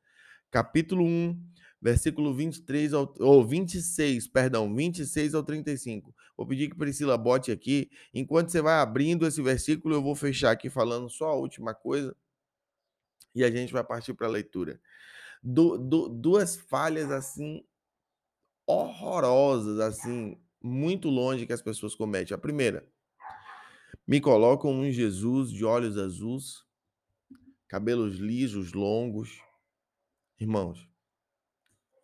capítulo 0.50 1.04
1, 1.04 1.40
versículo 1.82 2.34
23 2.34 2.94
ao, 2.94 3.14
ou 3.20 3.46
26, 3.46 4.28
perdão, 4.28 4.74
26 4.74 5.36
ao 5.36 5.44
35. 5.44 6.16
Vou 6.36 6.48
pedir 6.48 6.70
que 6.70 6.78
Priscila 6.78 7.18
bote 7.18 7.52
aqui. 7.52 7.90
Enquanto 8.14 8.50
você 8.50 8.62
vai 8.62 8.80
abrindo 8.80 9.26
esse 9.26 9.42
versículo, 9.42 9.96
eu 9.96 10.02
vou 10.02 10.16
fechar 10.16 10.52
aqui 10.52 10.70
falando 10.70 11.10
só 11.10 11.30
a 11.30 11.36
última 11.36 11.74
coisa 11.74 12.16
e 13.36 13.44
a 13.44 13.52
gente 13.52 13.74
vai 13.74 13.84
partir 13.84 14.14
para 14.14 14.28
a 14.28 14.32
leitura. 14.32 14.80
Du, 15.44 15.78
du, 15.78 16.10
duas 16.10 16.56
falhas 16.56 17.12
assim 17.12 17.64
horrorosas, 18.66 19.80
assim, 19.80 20.38
muito 20.62 21.08
longe 21.08 21.46
que 21.46 21.54
as 21.54 21.62
pessoas 21.62 21.96
cometem. 21.96 22.36
A 22.36 22.38
primeira, 22.38 22.86
me 24.06 24.20
colocam 24.20 24.72
um 24.72 24.92
Jesus 24.92 25.50
de 25.50 25.64
olhos 25.64 25.98
azuis, 25.98 26.67
cabelos 27.68 28.18
lisos, 28.18 28.74
longos. 28.74 29.42
Irmãos, 30.40 30.88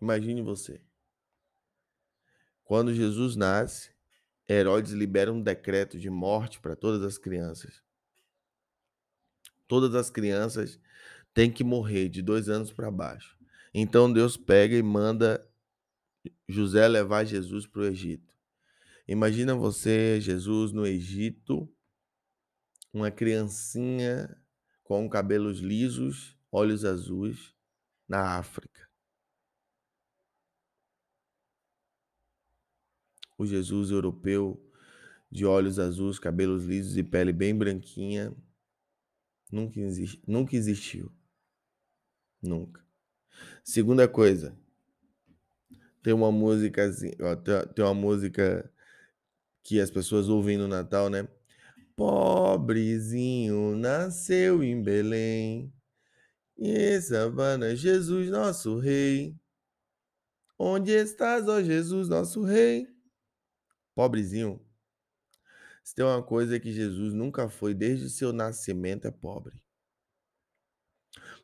imagine 0.02 0.42
você. 0.42 0.82
Quando 2.64 2.94
Jesus 2.94 3.36
nasce, 3.36 3.94
Herodes 4.48 4.92
libera 4.92 5.32
um 5.32 5.42
decreto 5.42 5.98
de 5.98 6.10
morte 6.10 6.60
para 6.60 6.76
todas 6.76 7.02
as 7.04 7.18
crianças. 7.18 7.82
Todas 9.68 9.96
as 9.96 10.10
crianças 10.10 10.80
têm 11.34 11.52
que 11.52 11.64
morrer 11.64 12.10
de 12.10 12.22
dois 12.22 12.50
anos 12.50 12.72
para 12.72 12.92
baixo. 12.92 13.38
Então 13.74 14.12
Deus 14.12 14.38
pega 14.38 14.76
e 14.76 14.84
manda 14.84 15.48
José 16.48 16.88
levar 16.88 17.26
Jesus 17.26 17.66
para 17.66 17.82
o 17.82 17.86
Egito. 17.86 18.34
Imagina 19.08 19.56
você, 19.56 20.20
Jesus, 20.22 20.72
no 20.72 20.86
Egito, 20.86 21.70
uma 22.94 23.10
criancinha 23.10 24.30
com 24.84 25.10
cabelos 25.10 25.60
lisos, 25.60 26.38
olhos 26.52 26.84
azuis, 26.86 27.54
na 28.08 28.38
África. 28.38 28.90
O 33.38 33.46
Jesus 33.46 33.92
europeu, 33.92 34.62
de 35.32 35.46
olhos 35.46 35.80
azuis, 35.80 36.20
cabelos 36.20 36.66
lisos 36.66 36.98
e 36.98 37.04
pele 37.04 37.34
bem 37.34 37.58
branquinha, 37.58 38.36
nunca, 39.52 39.80
nunca 40.28 40.56
existiu. 40.56 41.12
Nunca. 42.42 42.86
Segunda 43.64 44.08
coisa, 44.08 44.56
tem 46.04 46.14
uma 46.14 46.32
música 46.32 46.84
assim, 46.84 47.12
tem 47.74 47.86
uma 47.86 47.94
música 47.94 48.70
que 49.64 49.80
as 49.80 49.90
pessoas 49.90 50.28
ouvem 50.28 50.58
no 50.58 50.68
Natal, 50.68 51.10
né? 51.10 51.28
Pobrezinho 51.96 53.76
nasceu 53.76 54.64
em 54.64 54.82
Belém, 54.82 55.74
e 56.58 57.00
savana 57.02 57.76
Jesus 57.76 58.30
nosso 58.30 58.80
rei. 58.80 59.36
Onde 60.58 60.92
estás, 60.92 61.48
ó 61.48 61.62
Jesus 61.62 62.10
nosso 62.10 62.44
rei? 62.44 62.88
Pobrezinho. 63.94 64.60
Se 65.84 65.94
tem 65.94 66.06
uma 66.06 66.24
coisa 66.24 66.60
que 66.60 66.72
Jesus 66.72 67.14
nunca 67.14 67.50
foi 67.50 67.74
desde 67.74 68.10
seu 68.10 68.32
nascimento 68.32 69.06
é 69.06 69.12
pobre. 69.12 69.62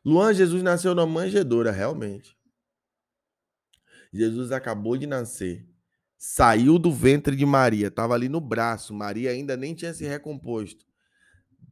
Luan, 0.04 0.32
Jesus 0.32 0.62
nasceu 0.62 0.94
na 0.94 1.04
manjedoura, 1.04 1.70
realmente. 1.70 2.36
Jesus 4.12 4.50
acabou 4.50 4.96
de 4.96 5.06
nascer, 5.06 5.68
saiu 6.22 6.78
do 6.78 6.92
ventre 6.92 7.34
de 7.34 7.46
Maria, 7.46 7.86
estava 7.86 8.12
ali 8.12 8.28
no 8.28 8.42
braço, 8.42 8.92
Maria 8.92 9.30
ainda 9.30 9.56
nem 9.56 9.74
tinha 9.74 9.94
se 9.94 10.04
recomposto. 10.04 10.84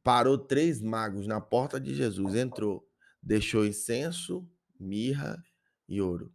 Parou 0.02 0.38
três 0.38 0.80
magos 0.80 1.26
na 1.26 1.38
porta 1.38 1.78
de 1.78 1.94
Jesus, 1.94 2.34
entrou, 2.34 2.82
deixou 3.22 3.66
incenso, 3.66 4.50
mirra 4.80 5.36
e 5.86 6.00
ouro. 6.00 6.32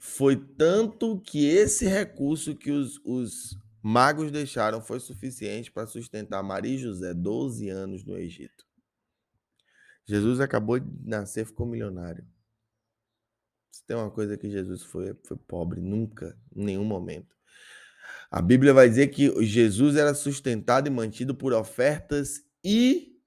Foi 0.00 0.34
tanto 0.34 1.20
que 1.20 1.44
esse 1.44 1.86
recurso 1.86 2.56
que 2.56 2.70
os, 2.70 2.98
os 3.04 3.58
magos 3.82 4.30
deixaram 4.30 4.80
foi 4.80 4.98
suficiente 4.98 5.70
para 5.70 5.86
sustentar 5.86 6.42
Maria 6.42 6.74
e 6.74 6.78
José 6.78 7.12
12 7.12 7.68
anos 7.68 8.02
no 8.02 8.16
Egito. 8.16 8.64
Jesus 10.06 10.40
acabou 10.40 10.80
de 10.80 10.90
nascer, 11.06 11.44
ficou 11.44 11.66
milionário. 11.66 12.26
Se 13.74 13.84
tem 13.84 13.96
uma 13.96 14.08
coisa 14.08 14.38
que 14.38 14.48
Jesus 14.48 14.84
foi, 14.84 15.16
foi 15.24 15.36
pobre, 15.36 15.80
nunca, 15.80 16.38
em 16.54 16.64
nenhum 16.64 16.84
momento. 16.84 17.34
A 18.30 18.40
Bíblia 18.40 18.72
vai 18.72 18.88
dizer 18.88 19.08
que 19.08 19.44
Jesus 19.44 19.96
era 19.96 20.14
sustentado 20.14 20.86
e 20.86 20.90
mantido 20.90 21.34
por 21.34 21.52
ofertas 21.52 22.44
e 22.62 23.18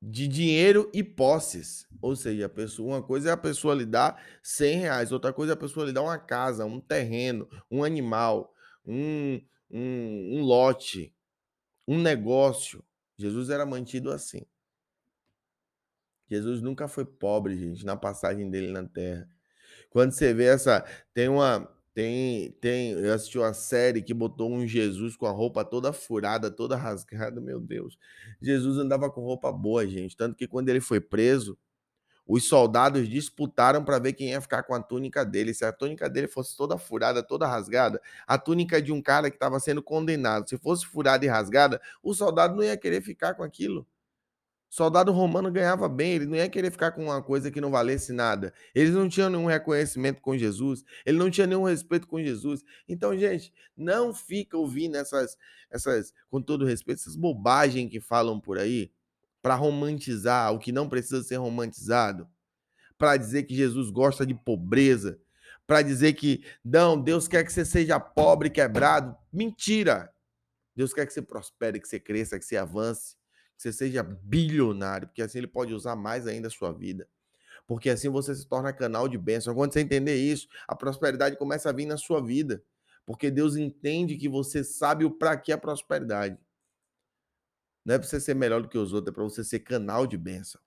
de 0.00 0.28
dinheiro 0.28 0.88
e 0.94 1.02
posses. 1.02 1.88
Ou 2.00 2.14
seja, 2.14 2.48
pessoa, 2.48 2.94
uma 2.94 3.02
coisa 3.02 3.30
é 3.30 3.32
a 3.32 3.36
pessoa 3.36 3.74
lhe 3.74 3.84
dar 3.84 4.24
100 4.44 4.78
reais, 4.78 5.10
outra 5.10 5.32
coisa 5.32 5.54
é 5.54 5.54
a 5.54 5.58
pessoa 5.58 5.84
lhe 5.84 5.92
dar 5.92 6.02
uma 6.02 6.18
casa, 6.18 6.64
um 6.64 6.80
terreno, 6.80 7.48
um 7.68 7.82
animal, 7.82 8.54
um, 8.86 9.40
um, 9.68 10.38
um 10.38 10.42
lote, 10.42 11.12
um 11.88 12.00
negócio. 12.00 12.84
Jesus 13.18 13.50
era 13.50 13.66
mantido 13.66 14.12
assim. 14.12 14.46
Jesus 16.28 16.60
nunca 16.60 16.88
foi 16.88 17.04
pobre, 17.04 17.56
gente, 17.56 17.84
na 17.84 17.96
passagem 17.96 18.50
dele 18.50 18.72
na 18.72 18.84
terra. 18.84 19.28
Quando 19.90 20.12
você 20.12 20.34
vê 20.34 20.44
essa. 20.44 20.84
Tem 21.14 21.28
uma. 21.28 21.68
Tem, 21.94 22.50
tem, 22.60 22.90
eu 22.90 23.14
assisti 23.14 23.38
uma 23.38 23.54
série 23.54 24.02
que 24.02 24.12
botou 24.12 24.52
um 24.52 24.66
Jesus 24.66 25.16
com 25.16 25.24
a 25.24 25.30
roupa 25.30 25.64
toda 25.64 25.94
furada, 25.94 26.50
toda 26.50 26.76
rasgada, 26.76 27.40
meu 27.40 27.58
Deus. 27.58 27.98
Jesus 28.40 28.76
andava 28.76 29.10
com 29.10 29.22
roupa 29.22 29.50
boa, 29.50 29.86
gente. 29.86 30.14
Tanto 30.14 30.36
que 30.36 30.46
quando 30.46 30.68
ele 30.68 30.80
foi 30.80 31.00
preso, 31.00 31.58
os 32.26 32.46
soldados 32.48 33.08
disputaram 33.08 33.82
para 33.82 33.98
ver 33.98 34.12
quem 34.12 34.30
ia 34.30 34.40
ficar 34.42 34.64
com 34.64 34.74
a 34.74 34.82
túnica 34.82 35.24
dele. 35.24 35.54
Se 35.54 35.64
a 35.64 35.72
túnica 35.72 36.10
dele 36.10 36.28
fosse 36.28 36.54
toda 36.54 36.76
furada, 36.76 37.22
toda 37.22 37.46
rasgada, 37.46 38.02
a 38.26 38.36
túnica 38.36 38.82
de 38.82 38.92
um 38.92 39.00
cara 39.00 39.30
que 39.30 39.36
estava 39.36 39.58
sendo 39.60 39.82
condenado, 39.82 40.48
se 40.48 40.58
fosse 40.58 40.84
furada 40.84 41.24
e 41.24 41.28
rasgada, 41.28 41.80
o 42.02 42.12
soldado 42.12 42.56
não 42.56 42.62
ia 42.62 42.76
querer 42.76 43.00
ficar 43.00 43.34
com 43.34 43.42
aquilo. 43.42 43.86
Soldado 44.76 45.10
romano 45.10 45.50
ganhava 45.50 45.88
bem, 45.88 46.12
ele 46.12 46.26
não 46.26 46.36
ia 46.36 46.50
querer 46.50 46.70
ficar 46.70 46.92
com 46.92 47.04
uma 47.04 47.22
coisa 47.22 47.50
que 47.50 47.62
não 47.62 47.70
valesse 47.70 48.12
nada. 48.12 48.52
Eles 48.74 48.92
não 48.92 49.08
tinham 49.08 49.30
nenhum 49.30 49.46
reconhecimento 49.46 50.20
com 50.20 50.36
Jesus, 50.36 50.84
ele 51.06 51.16
não 51.16 51.30
tinha 51.30 51.46
nenhum 51.46 51.62
respeito 51.62 52.06
com 52.06 52.22
Jesus. 52.22 52.62
Então, 52.86 53.16
gente, 53.16 53.54
não 53.74 54.12
fica 54.12 54.54
ouvindo 54.54 54.98
essas, 54.98 55.38
essas 55.70 56.12
com 56.28 56.42
todo 56.42 56.66
respeito, 56.66 57.00
essas 57.00 57.16
bobagens 57.16 57.90
que 57.90 58.00
falam 58.00 58.38
por 58.38 58.58
aí 58.58 58.92
para 59.40 59.54
romantizar 59.54 60.52
o 60.52 60.58
que 60.58 60.70
não 60.72 60.90
precisa 60.90 61.22
ser 61.22 61.36
romantizado, 61.36 62.28
para 62.98 63.16
dizer 63.16 63.44
que 63.44 63.56
Jesus 63.56 63.88
gosta 63.88 64.26
de 64.26 64.34
pobreza, 64.34 65.18
para 65.66 65.80
dizer 65.80 66.12
que 66.12 66.44
não, 66.62 67.00
Deus 67.00 67.26
quer 67.26 67.46
que 67.46 67.50
você 67.50 67.64
seja 67.64 67.98
pobre, 67.98 68.50
quebrado. 68.50 69.16
Mentira! 69.32 70.12
Deus 70.76 70.92
quer 70.92 71.06
que 71.06 71.14
você 71.14 71.22
prospere, 71.22 71.80
que 71.80 71.88
você 71.88 71.98
cresça, 71.98 72.38
que 72.38 72.44
você 72.44 72.58
avance 72.58 73.16
que 73.56 73.62
você 73.62 73.72
seja 73.72 74.02
bilionário, 74.02 75.08
porque 75.08 75.22
assim 75.22 75.38
ele 75.38 75.46
pode 75.46 75.72
usar 75.72 75.96
mais 75.96 76.26
ainda 76.26 76.48
a 76.48 76.50
sua 76.50 76.72
vida. 76.72 77.08
Porque 77.66 77.90
assim 77.90 78.08
você 78.08 78.34
se 78.34 78.46
torna 78.46 78.72
canal 78.72 79.08
de 79.08 79.18
bênção. 79.18 79.54
Quando 79.54 79.72
você 79.72 79.80
entender 79.80 80.16
isso, 80.16 80.46
a 80.68 80.76
prosperidade 80.76 81.36
começa 81.36 81.68
a 81.68 81.72
vir 81.72 81.86
na 81.86 81.96
sua 81.96 82.22
vida. 82.22 82.62
Porque 83.04 83.30
Deus 83.30 83.56
entende 83.56 84.16
que 84.16 84.28
você 84.28 84.62
sabe 84.62 85.04
o 85.04 85.10
para 85.10 85.36
que 85.36 85.52
a 85.52 85.58
prosperidade. 85.58 86.38
Não 87.84 87.94
é 87.94 87.98
para 87.98 88.06
você 88.06 88.20
ser 88.20 88.34
melhor 88.34 88.62
do 88.62 88.68
que 88.68 88.78
os 88.78 88.92
outros, 88.92 89.12
é 89.12 89.14
para 89.14 89.24
você 89.24 89.44
ser 89.44 89.60
canal 89.60 90.06
de 90.06 90.16
bênção. 90.16 90.60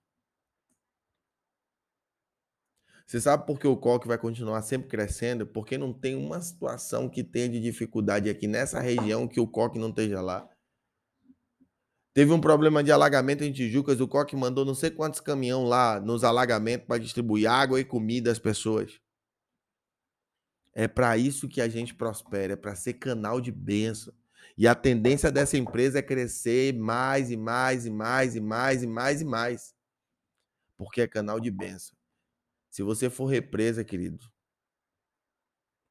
Você 3.06 3.20
sabe 3.20 3.46
por 3.46 3.60
que 3.60 3.68
o 3.68 3.76
coque 3.76 4.08
vai 4.08 4.18
continuar 4.18 4.62
sempre 4.62 4.88
crescendo? 4.88 5.46
Porque 5.46 5.78
não 5.78 5.92
tem 5.92 6.16
uma 6.16 6.40
situação 6.40 7.10
que 7.10 7.24
tenha 7.24 7.50
de 7.50 7.60
dificuldade 7.60 8.30
aqui 8.30 8.48
nessa 8.48 8.80
região 8.80 9.28
que 9.28 9.40
o 9.40 9.48
coque 9.48 9.80
não 9.80 9.90
esteja 9.90 10.22
lá. 10.22 10.48
Teve 12.14 12.32
um 12.32 12.42
problema 12.42 12.84
de 12.84 12.92
alagamento 12.92 13.44
em 13.44 13.52
Tijucas, 13.52 14.00
o 14.00 14.08
Coque 14.08 14.36
mandou 14.36 14.66
não 14.66 14.74
sei 14.74 14.90
quantos 14.90 15.20
caminhão 15.20 15.64
lá 15.64 16.00
nos 16.00 16.24
alagamentos 16.24 16.88
para 16.88 17.00
distribuir 17.00 17.50
água 17.50 17.80
e 17.80 17.86
comida 17.86 18.32
às 18.32 18.40
pessoas. 18.40 19.00
É 20.74 20.88
para 20.88 21.18
isso 21.18 21.48
que 21.48 21.62
a 21.62 21.68
gente 21.68 21.94
prospera, 21.94 22.54
é 22.54 22.56
para 22.56 22.76
ser 22.76 22.94
canal 22.94 23.40
de 23.40 23.52
bênção. 23.52 24.14
E 24.58 24.68
a 24.68 24.76
tendência 24.76 25.32
dessa 25.32 25.58
empresa 25.58 26.00
é 26.00 26.02
crescer 26.02 26.74
mais 26.74 27.32
e 27.32 27.38
mais 27.38 27.86
e 27.86 27.90
mais 27.90 28.36
e 28.36 28.42
mais 28.42 28.84
e 28.84 28.88
mais 28.88 29.22
e 29.22 29.26
mais. 29.26 29.76
Porque 30.76 31.02
é 31.02 31.08
canal 31.08 31.40
de 31.40 31.52
bênção. 31.52 31.96
Se 32.70 32.84
você 32.84 33.10
for 33.10 33.26
represa, 33.26 33.84
querido, 33.84 34.30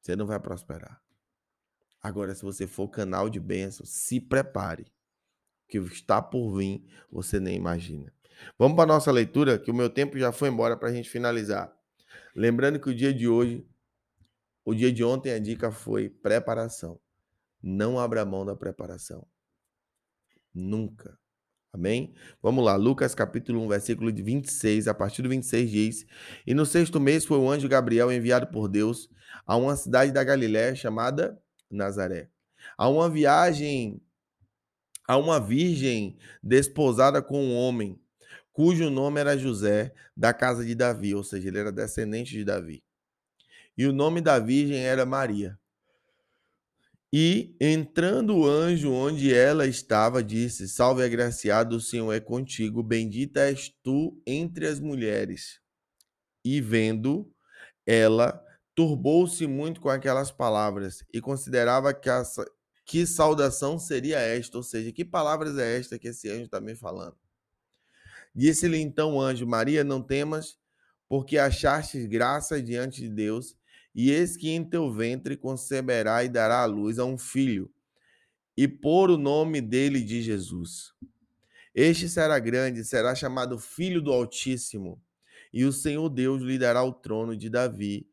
você 0.01 0.15
não 0.15 0.25
vai 0.25 0.39
prosperar. 0.39 1.01
Agora, 2.01 2.33
se 2.33 2.43
você 2.43 2.65
for 2.65 2.87
canal 2.89 3.29
de 3.29 3.39
bênção, 3.39 3.85
se 3.85 4.19
prepare, 4.19 4.91
que 5.69 5.77
está 5.77 6.21
por 6.21 6.57
vir, 6.57 6.83
você 7.11 7.39
nem 7.39 7.55
imagina. 7.55 8.11
Vamos 8.57 8.75
para 8.75 8.83
a 8.83 8.95
nossa 8.95 9.11
leitura, 9.11 9.59
que 9.59 9.69
o 9.69 9.73
meu 9.73 9.89
tempo 9.89 10.17
já 10.17 10.31
foi 10.31 10.49
embora 10.49 10.75
para 10.75 10.89
a 10.89 10.93
gente 10.93 11.09
finalizar. 11.09 11.71
Lembrando 12.35 12.79
que 12.79 12.89
o 12.89 12.95
dia 12.95 13.13
de 13.13 13.27
hoje, 13.27 13.65
o 14.65 14.73
dia 14.73 14.91
de 14.91 15.03
ontem, 15.03 15.31
a 15.31 15.39
dica 15.39 15.71
foi 15.71 16.09
preparação. 16.09 16.99
Não 17.61 17.99
abra 17.99 18.25
mão 18.25 18.45
da 18.45 18.55
preparação. 18.55 19.27
Nunca. 20.53 21.17
Amém? 21.71 22.13
Vamos 22.41 22.65
lá, 22.65 22.75
Lucas 22.75 23.13
capítulo 23.13 23.61
1, 23.61 23.67
versículo 23.67 24.11
de 24.11 24.23
26, 24.23 24.87
a 24.87 24.93
partir 24.93 25.21
do 25.21 25.29
26 25.29 25.69
diz: 25.69 26.05
E 26.47 26.53
no 26.55 26.65
sexto 26.65 26.99
mês 26.99 27.25
foi 27.25 27.37
o 27.37 27.49
anjo 27.49 27.69
Gabriel 27.69 28.11
enviado 28.11 28.47
por 28.47 28.67
Deus 28.67 29.07
a 29.45 29.55
uma 29.55 29.75
cidade 29.75 30.11
da 30.11 30.23
Galiléia 30.23 30.73
chamada 30.75 31.39
Nazaré. 31.69 32.29
A 32.75 32.89
uma 32.89 33.07
viagem, 33.07 34.01
a 35.09 35.17
uma 35.17 35.39
virgem 35.39 36.15
desposada 36.43 37.19
com 37.19 37.43
um 37.43 37.55
homem, 37.55 37.99
cujo 38.53 38.91
nome 38.91 39.19
era 39.19 39.35
José, 39.35 39.91
da 40.15 40.31
casa 40.35 40.63
de 40.63 40.75
Davi, 40.75 41.15
ou 41.15 41.23
seja, 41.23 41.47
ele 41.47 41.57
era 41.57 41.71
descendente 41.71 42.31
de 42.31 42.45
Davi. 42.45 42.83
E 43.75 43.87
o 43.87 43.91
nome 43.91 44.21
da 44.21 44.37
virgem 44.37 44.77
era 44.77 45.07
Maria. 45.07 45.57
E 47.11 47.55
entrando 47.59 48.37
o 48.37 48.47
anjo 48.47 48.91
onde 48.91 49.33
ela 49.33 49.65
estava, 49.65 50.23
disse: 50.23 50.69
Salve, 50.69 51.01
agraciado, 51.01 51.77
o 51.77 51.81
Senhor 51.81 52.13
é 52.13 52.19
contigo, 52.19 52.83
bendita 52.83 53.39
és 53.39 53.73
tu 53.81 54.21
entre 54.27 54.67
as 54.67 54.79
mulheres. 54.79 55.59
E 56.45 56.61
vendo, 56.61 57.33
ela 57.83 58.39
turbou-se 58.75 59.47
muito 59.47 59.81
com 59.81 59.89
aquelas 59.89 60.29
palavras 60.29 61.03
e 61.11 61.19
considerava 61.19 61.95
que, 61.95 62.11
a, 62.11 62.21
que 62.89 63.05
saudação 63.05 63.77
seria 63.77 64.17
esta, 64.17 64.57
ou 64.57 64.63
seja, 64.63 64.91
que 64.91 65.05
palavras 65.05 65.55
é 65.59 65.77
esta 65.77 65.99
que 65.99 66.07
esse 66.07 66.27
anjo 66.27 66.45
está 66.45 66.59
me 66.59 66.75
falando. 66.75 67.15
Disse-lhe 68.33 68.79
então 68.79 69.17
o 69.17 69.21
anjo: 69.21 69.45
Maria, 69.45 69.83
não 69.83 70.01
temas, 70.01 70.57
porque 71.07 71.37
achastes 71.37 72.07
graça 72.07 72.59
diante 72.59 73.01
de 73.01 73.09
Deus 73.09 73.55
e 73.93 74.09
eis 74.09 74.35
que 74.35 74.49
em 74.49 74.67
teu 74.67 74.91
ventre 74.91 75.37
conceberá 75.37 76.23
e 76.23 76.29
dará 76.29 76.63
à 76.63 76.65
luz 76.65 76.97
a 76.97 77.05
um 77.05 77.15
filho, 77.15 77.71
e 78.57 78.67
pôr 78.67 79.11
o 79.11 79.17
nome 79.19 79.61
dele 79.61 80.01
de 80.01 80.23
Jesus. 80.23 80.91
Este 81.75 82.09
será 82.09 82.39
grande, 82.39 82.83
será 82.83 83.13
chamado 83.13 83.59
Filho 83.59 84.01
do 84.01 84.11
Altíssimo, 84.11 84.99
e 85.53 85.63
o 85.63 85.71
Senhor 85.71 86.09
Deus 86.09 86.41
lhe 86.41 86.57
dará 86.57 86.83
o 86.83 86.91
trono 86.91 87.37
de 87.37 87.51
Davi, 87.51 88.09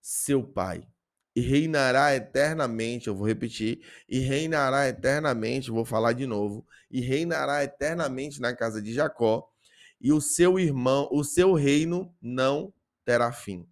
seu 0.00 0.42
pai, 0.42 0.88
e 1.34 1.40
reinará 1.40 2.14
eternamente. 2.14 3.08
Eu 3.08 3.14
vou 3.14 3.26
repetir: 3.26 3.80
e 4.08 4.18
reinará 4.20 4.88
eternamente. 4.88 5.70
Vou 5.70 5.84
falar 5.84 6.12
de 6.12 6.26
novo: 6.26 6.66
e 6.90 7.00
reinará 7.00 7.64
eternamente 7.64 8.40
na 8.40 8.54
casa 8.54 8.80
de 8.80 8.92
Jacó, 8.92 9.48
e 10.00 10.12
o 10.12 10.20
seu 10.20 10.58
irmão, 10.58 11.08
o 11.10 11.24
seu 11.24 11.54
reino 11.54 12.14
não 12.20 12.72
terá 13.04 13.32
fim. 13.32 13.66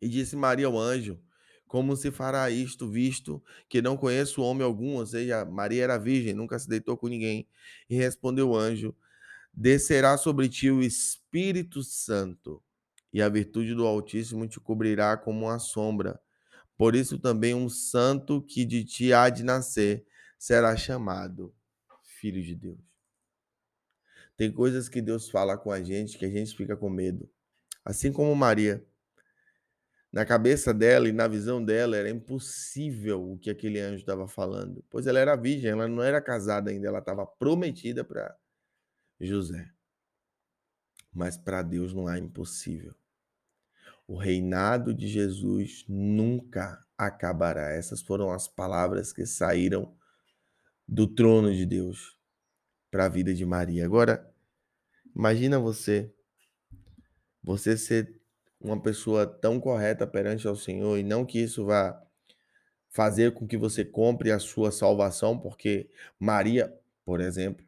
E 0.00 0.08
disse 0.08 0.36
Maria 0.36 0.66
ao 0.66 0.78
anjo: 0.78 1.20
Como 1.66 1.96
se 1.96 2.10
fará 2.10 2.50
isto, 2.50 2.88
visto 2.88 3.42
que 3.68 3.80
não 3.80 3.96
conheço 3.96 4.42
homem 4.42 4.64
algum? 4.64 4.96
Ou 4.96 5.06
seja, 5.06 5.44
Maria 5.44 5.84
era 5.84 5.98
virgem, 5.98 6.34
nunca 6.34 6.58
se 6.58 6.68
deitou 6.68 6.96
com 6.96 7.08
ninguém. 7.08 7.48
E 7.88 7.96
respondeu 7.96 8.50
o 8.50 8.56
anjo: 8.56 8.94
Descerá 9.52 10.16
sobre 10.16 10.48
ti 10.48 10.70
o 10.70 10.82
Espírito 10.82 11.82
Santo, 11.82 12.60
e 13.12 13.22
a 13.22 13.28
virtude 13.28 13.74
do 13.74 13.86
Altíssimo 13.86 14.48
te 14.48 14.58
cobrirá 14.58 15.16
como 15.16 15.46
uma 15.46 15.58
sombra. 15.60 16.20
Por 16.76 16.94
isso 16.94 17.18
também 17.18 17.54
um 17.54 17.68
santo 17.68 18.42
que 18.42 18.64
de 18.64 18.84
ti 18.84 19.12
há 19.12 19.28
de 19.28 19.42
nascer 19.42 20.04
será 20.38 20.76
chamado 20.76 21.54
Filho 22.02 22.42
de 22.42 22.54
Deus. 22.54 22.78
Tem 24.36 24.50
coisas 24.50 24.88
que 24.88 25.00
Deus 25.00 25.28
fala 25.28 25.56
com 25.56 25.70
a 25.70 25.82
gente 25.82 26.18
que 26.18 26.24
a 26.24 26.30
gente 26.30 26.56
fica 26.56 26.76
com 26.76 26.90
medo. 26.90 27.30
Assim 27.84 28.12
como 28.12 28.34
Maria. 28.34 28.84
Na 30.10 30.24
cabeça 30.24 30.72
dela 30.72 31.08
e 31.08 31.12
na 31.12 31.26
visão 31.26 31.62
dela 31.64 31.96
era 31.96 32.08
impossível 32.08 33.32
o 33.32 33.38
que 33.38 33.50
aquele 33.50 33.80
anjo 33.80 33.96
estava 33.96 34.28
falando, 34.28 34.84
pois 34.88 35.08
ela 35.08 35.18
era 35.18 35.34
virgem, 35.34 35.72
ela 35.72 35.88
não 35.88 36.02
era 36.02 36.22
casada 36.22 36.70
ainda, 36.70 36.86
ela 36.86 37.00
estava 37.00 37.26
prometida 37.26 38.04
para 38.04 38.36
José. 39.20 39.68
Mas 41.12 41.36
para 41.36 41.62
Deus 41.62 41.92
não 41.92 42.06
há 42.06 42.16
impossível. 42.16 42.94
O 44.06 44.16
reinado 44.16 44.92
de 44.92 45.08
Jesus 45.08 45.84
nunca 45.88 46.84
acabará. 46.96 47.72
Essas 47.72 48.02
foram 48.02 48.30
as 48.30 48.46
palavras 48.46 49.12
que 49.12 49.24
saíram 49.26 49.94
do 50.86 51.06
trono 51.06 51.52
de 51.52 51.64
Deus 51.64 52.18
para 52.90 53.06
a 53.06 53.08
vida 53.08 53.34
de 53.34 53.44
Maria. 53.44 53.84
Agora, 53.84 54.30
imagina 55.14 55.58
você, 55.58 56.12
você 57.42 57.76
ser 57.76 58.20
uma 58.60 58.80
pessoa 58.80 59.26
tão 59.26 59.58
correta 59.58 60.06
perante 60.06 60.46
ao 60.46 60.56
Senhor 60.56 60.98
e 60.98 61.02
não 61.02 61.24
que 61.24 61.38
isso 61.38 61.64
vá 61.66 62.00
fazer 62.90 63.34
com 63.34 63.46
que 63.46 63.56
você 63.56 63.84
compre 63.84 64.30
a 64.30 64.38
sua 64.38 64.70
salvação, 64.70 65.38
porque 65.38 65.90
Maria, 66.18 66.72
por 67.04 67.20
exemplo, 67.20 67.66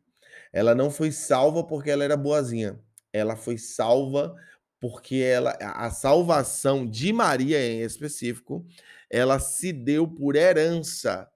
ela 0.52 0.74
não 0.74 0.90
foi 0.90 1.10
salva 1.10 1.64
porque 1.64 1.90
ela 1.90 2.04
era 2.04 2.16
boazinha. 2.16 2.78
Ela 3.12 3.34
foi 3.34 3.58
salva 3.58 4.34
porque 4.80 5.16
ela 5.16 5.56
a 5.60 5.90
salvação 5.90 6.86
de 6.86 7.12
Maria 7.12 7.64
em 7.64 7.80
específico, 7.80 8.66
ela 9.10 9.38
se 9.38 9.72
deu 9.72 10.06
por 10.06 10.36
herança. 10.36 11.30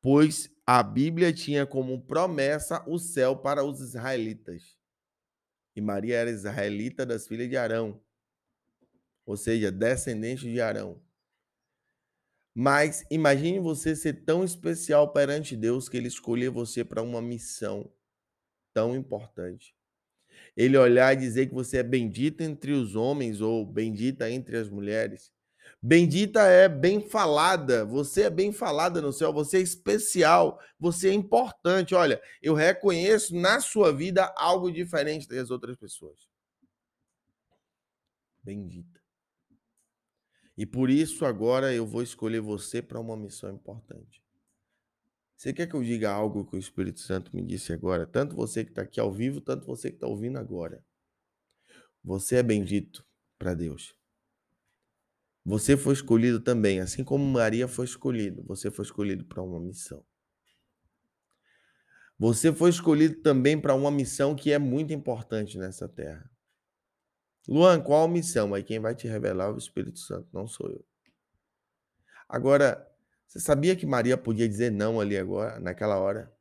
Pois 0.00 0.50
a 0.66 0.82
Bíblia 0.82 1.32
tinha 1.32 1.66
como 1.66 2.00
promessa 2.02 2.84
o 2.88 2.98
céu 2.98 3.36
para 3.36 3.64
os 3.64 3.80
israelitas. 3.80 4.76
E 5.74 5.80
Maria 5.80 6.16
era 6.16 6.30
israelita 6.30 7.04
das 7.04 7.26
filhas 7.26 7.48
de 7.48 7.56
Arão 7.56 8.00
ou 9.26 9.36
seja, 9.36 9.72
descendente 9.72 10.44
de 10.44 10.60
Arão. 10.60 11.02
Mas 12.54 13.04
imagine 13.10 13.58
você 13.58 13.94
ser 13.94 14.24
tão 14.24 14.44
especial 14.44 15.12
perante 15.12 15.56
Deus 15.56 15.88
que 15.88 15.96
ele 15.96 16.08
escolher 16.08 16.48
você 16.48 16.84
para 16.84 17.02
uma 17.02 17.20
missão 17.20 17.92
tão 18.72 18.96
importante. 18.96 19.75
Ele 20.56 20.78
olhar 20.78 21.12
e 21.12 21.16
dizer 21.16 21.46
que 21.46 21.54
você 21.54 21.78
é 21.78 21.82
bendita 21.82 22.42
entre 22.42 22.72
os 22.72 22.96
homens 22.96 23.40
ou 23.40 23.64
bendita 23.64 24.30
entre 24.30 24.56
as 24.56 24.70
mulheres. 24.70 25.30
Bendita 25.82 26.40
é 26.42 26.68
bem 26.68 27.00
falada, 27.00 27.84
você 27.84 28.22
é 28.22 28.30
bem 28.30 28.50
falada 28.52 29.00
no 29.00 29.12
céu, 29.12 29.32
você 29.32 29.58
é 29.58 29.60
especial, 29.60 30.58
você 30.80 31.10
é 31.10 31.12
importante. 31.12 31.94
Olha, 31.94 32.20
eu 32.42 32.54
reconheço 32.54 33.36
na 33.36 33.60
sua 33.60 33.92
vida 33.92 34.32
algo 34.36 34.72
diferente 34.72 35.28
das 35.28 35.50
outras 35.50 35.76
pessoas. 35.76 36.26
Bendita. 38.42 39.00
E 40.56 40.64
por 40.64 40.88
isso 40.88 41.26
agora 41.26 41.74
eu 41.74 41.86
vou 41.86 42.02
escolher 42.02 42.40
você 42.40 42.80
para 42.80 42.98
uma 42.98 43.16
missão 43.16 43.52
importante. 43.52 44.25
Você 45.36 45.52
quer 45.52 45.66
que 45.66 45.74
eu 45.74 45.82
diga 45.82 46.10
algo 46.10 46.46
que 46.46 46.56
o 46.56 46.58
Espírito 46.58 47.00
Santo 47.00 47.34
me 47.34 47.42
disse 47.42 47.72
agora? 47.72 48.06
Tanto 48.06 48.34
você 48.34 48.64
que 48.64 48.70
está 48.70 48.82
aqui 48.82 48.98
ao 48.98 49.12
vivo, 49.12 49.40
tanto 49.40 49.66
você 49.66 49.90
que 49.90 49.96
está 49.96 50.06
ouvindo 50.06 50.38
agora. 50.38 50.82
Você 52.02 52.36
é 52.36 52.42
bendito 52.42 53.04
para 53.38 53.52
Deus. 53.52 53.94
Você 55.44 55.76
foi 55.76 55.92
escolhido 55.92 56.40
também, 56.40 56.80
assim 56.80 57.04
como 57.04 57.24
Maria 57.24 57.68
foi 57.68 57.84
escolhido. 57.84 58.42
Você 58.44 58.70
foi 58.70 58.84
escolhido 58.84 59.24
para 59.26 59.42
uma 59.42 59.60
missão. 59.60 60.04
Você 62.18 62.52
foi 62.52 62.70
escolhido 62.70 63.20
também 63.20 63.60
para 63.60 63.74
uma 63.74 63.90
missão 63.90 64.34
que 64.34 64.50
é 64.50 64.58
muito 64.58 64.92
importante 64.92 65.58
nessa 65.58 65.86
terra. 65.86 66.30
Luan, 67.46 67.80
qual 67.80 68.08
missão? 68.08 68.54
Aí 68.54 68.64
quem 68.64 68.80
vai 68.80 68.94
te 68.94 69.06
revelar 69.06 69.50
é 69.50 69.52
o 69.52 69.58
Espírito 69.58 69.98
Santo, 69.98 70.28
não 70.32 70.48
sou 70.48 70.70
eu. 70.70 70.84
Agora, 72.28 72.90
você 73.26 73.40
sabia 73.40 73.76
que 73.76 73.86
Maria 73.86 74.16
podia 74.16 74.48
dizer 74.48 74.70
não 74.70 75.00
ali 75.00 75.16
agora, 75.16 75.58
naquela 75.60 75.98
hora? 75.98 76.32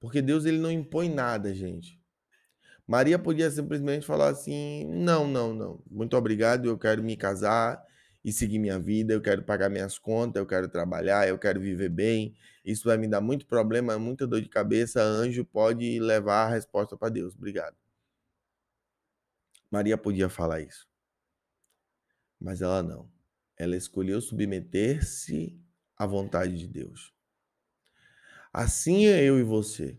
Porque 0.00 0.22
Deus 0.22 0.44
ele 0.44 0.58
não 0.58 0.70
impõe 0.70 1.08
nada, 1.08 1.54
gente. 1.54 2.00
Maria 2.86 3.18
podia 3.18 3.50
simplesmente 3.50 4.06
falar 4.06 4.30
assim: 4.30 4.84
não, 4.86 5.26
não, 5.26 5.54
não. 5.54 5.82
Muito 5.90 6.16
obrigado, 6.16 6.66
eu 6.66 6.78
quero 6.78 7.02
me 7.02 7.16
casar 7.16 7.84
e 8.24 8.32
seguir 8.32 8.58
minha 8.58 8.78
vida, 8.78 9.14
eu 9.14 9.20
quero 9.22 9.42
pagar 9.44 9.70
minhas 9.70 9.98
contas, 9.98 10.40
eu 10.40 10.46
quero 10.46 10.68
trabalhar, 10.68 11.28
eu 11.28 11.38
quero 11.38 11.60
viver 11.60 11.88
bem. 11.88 12.34
Isso 12.64 12.84
vai 12.84 12.96
me 12.98 13.08
dar 13.08 13.20
muito 13.20 13.46
problema, 13.46 13.98
muita 13.98 14.26
dor 14.26 14.40
de 14.42 14.48
cabeça. 14.48 15.02
Anjo 15.02 15.44
pode 15.44 15.98
levar 16.00 16.46
a 16.46 16.50
resposta 16.50 16.96
para 16.96 17.08
Deus. 17.10 17.34
Obrigado. 17.34 17.76
Maria 19.70 19.96
podia 19.96 20.28
falar 20.28 20.60
isso. 20.60 20.86
Mas 22.40 22.60
ela 22.62 22.82
não. 22.82 23.19
Ela 23.60 23.76
escolheu 23.76 24.22
submeter-se 24.22 25.60
à 25.94 26.06
vontade 26.06 26.58
de 26.58 26.66
Deus. 26.66 27.12
Assim 28.50 29.04
é 29.04 29.22
eu 29.22 29.38
e 29.38 29.42
você. 29.42 29.98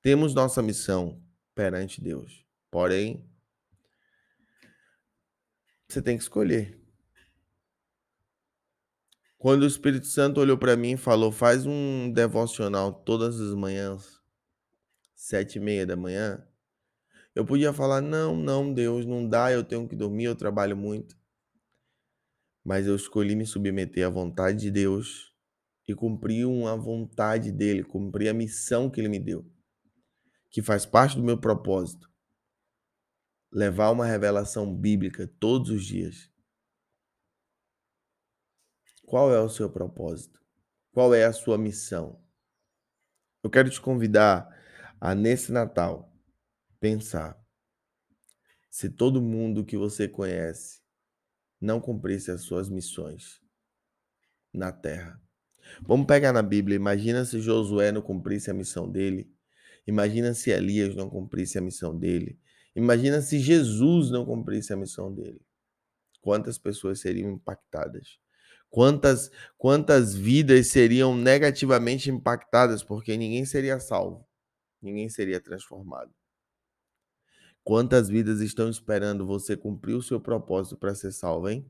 Temos 0.00 0.34
nossa 0.34 0.62
missão 0.62 1.22
perante 1.54 2.00
Deus. 2.00 2.42
Porém, 2.70 3.22
Você 5.86 6.00
tem 6.00 6.16
que 6.16 6.22
escolher. 6.22 6.80
Quando 9.38 9.62
o 9.64 9.66
Espírito 9.66 10.06
Santo 10.06 10.40
olhou 10.40 10.56
para 10.56 10.74
mim 10.74 10.92
e 10.92 10.96
falou: 10.96 11.30
faz 11.30 11.66
um 11.66 12.10
devocional 12.10 12.92
todas 12.92 13.38
as 13.38 13.54
manhãs, 13.54 14.20
sete 15.14 15.56
e 15.56 15.60
meia 15.60 15.86
da 15.86 15.96
manhã, 15.96 16.42
eu 17.34 17.44
podia 17.44 17.74
falar: 17.74 18.00
não, 18.00 18.34
não, 18.34 18.72
Deus, 18.72 19.04
não 19.04 19.28
dá, 19.28 19.52
eu 19.52 19.62
tenho 19.62 19.86
que 19.86 19.94
dormir, 19.94 20.24
eu 20.24 20.34
trabalho 20.34 20.76
muito. 20.76 21.14
Mas 22.66 22.88
eu 22.88 22.96
escolhi 22.96 23.36
me 23.36 23.46
submeter 23.46 24.04
à 24.04 24.10
vontade 24.10 24.58
de 24.58 24.72
Deus 24.72 25.32
e 25.86 25.94
cumprir 25.94 26.48
uma 26.48 26.76
vontade 26.76 27.52
dele, 27.52 27.84
cumprir 27.84 28.28
a 28.28 28.34
missão 28.34 28.90
que 28.90 29.00
ele 29.00 29.08
me 29.08 29.20
deu, 29.20 29.48
que 30.50 30.60
faz 30.60 30.84
parte 30.84 31.14
do 31.14 31.22
meu 31.22 31.40
propósito. 31.40 32.10
Levar 33.52 33.92
uma 33.92 34.04
revelação 34.04 34.74
bíblica 34.74 35.32
todos 35.38 35.70
os 35.70 35.86
dias. 35.86 36.28
Qual 39.04 39.32
é 39.32 39.40
o 39.40 39.48
seu 39.48 39.70
propósito? 39.70 40.44
Qual 40.90 41.14
é 41.14 41.24
a 41.24 41.32
sua 41.32 41.56
missão? 41.56 42.20
Eu 43.44 43.48
quero 43.48 43.70
te 43.70 43.80
convidar 43.80 44.44
a, 45.00 45.14
nesse 45.14 45.52
Natal, 45.52 46.12
pensar: 46.80 47.40
se 48.68 48.90
todo 48.90 49.22
mundo 49.22 49.64
que 49.64 49.76
você 49.76 50.08
conhece 50.08 50.84
não 51.60 51.80
cumprisse 51.80 52.30
as 52.30 52.42
suas 52.42 52.68
missões 52.68 53.40
na 54.52 54.72
terra. 54.72 55.20
Vamos 55.82 56.06
pegar 56.06 56.32
na 56.32 56.42
Bíblia, 56.42 56.76
imagina 56.76 57.24
se 57.24 57.40
Josué 57.40 57.90
não 57.92 58.02
cumprisse 58.02 58.50
a 58.50 58.54
missão 58.54 58.90
dele. 58.90 59.30
Imagina 59.86 60.34
se 60.34 60.50
Elias 60.50 60.94
não 60.94 61.08
cumprisse 61.08 61.58
a 61.58 61.60
missão 61.60 61.96
dele. 61.96 62.38
Imagina 62.74 63.20
se 63.22 63.38
Jesus 63.38 64.10
não 64.10 64.24
cumprisse 64.24 64.72
a 64.72 64.76
missão 64.76 65.12
dele. 65.12 65.40
Quantas 66.20 66.58
pessoas 66.58 67.00
seriam 67.00 67.30
impactadas? 67.30 68.18
Quantas, 68.68 69.30
quantas 69.56 70.14
vidas 70.14 70.66
seriam 70.68 71.16
negativamente 71.16 72.10
impactadas 72.10 72.82
porque 72.82 73.16
ninguém 73.16 73.44
seria 73.46 73.78
salvo, 73.78 74.26
ninguém 74.82 75.08
seria 75.08 75.40
transformado. 75.40 76.12
Quantas 77.66 78.08
vidas 78.08 78.38
estão 78.38 78.70
esperando 78.70 79.26
você 79.26 79.56
cumprir 79.56 79.94
o 79.94 80.02
seu 80.02 80.20
propósito 80.20 80.76
para 80.76 80.94
ser 80.94 81.10
salvo, 81.10 81.48
hein? 81.48 81.68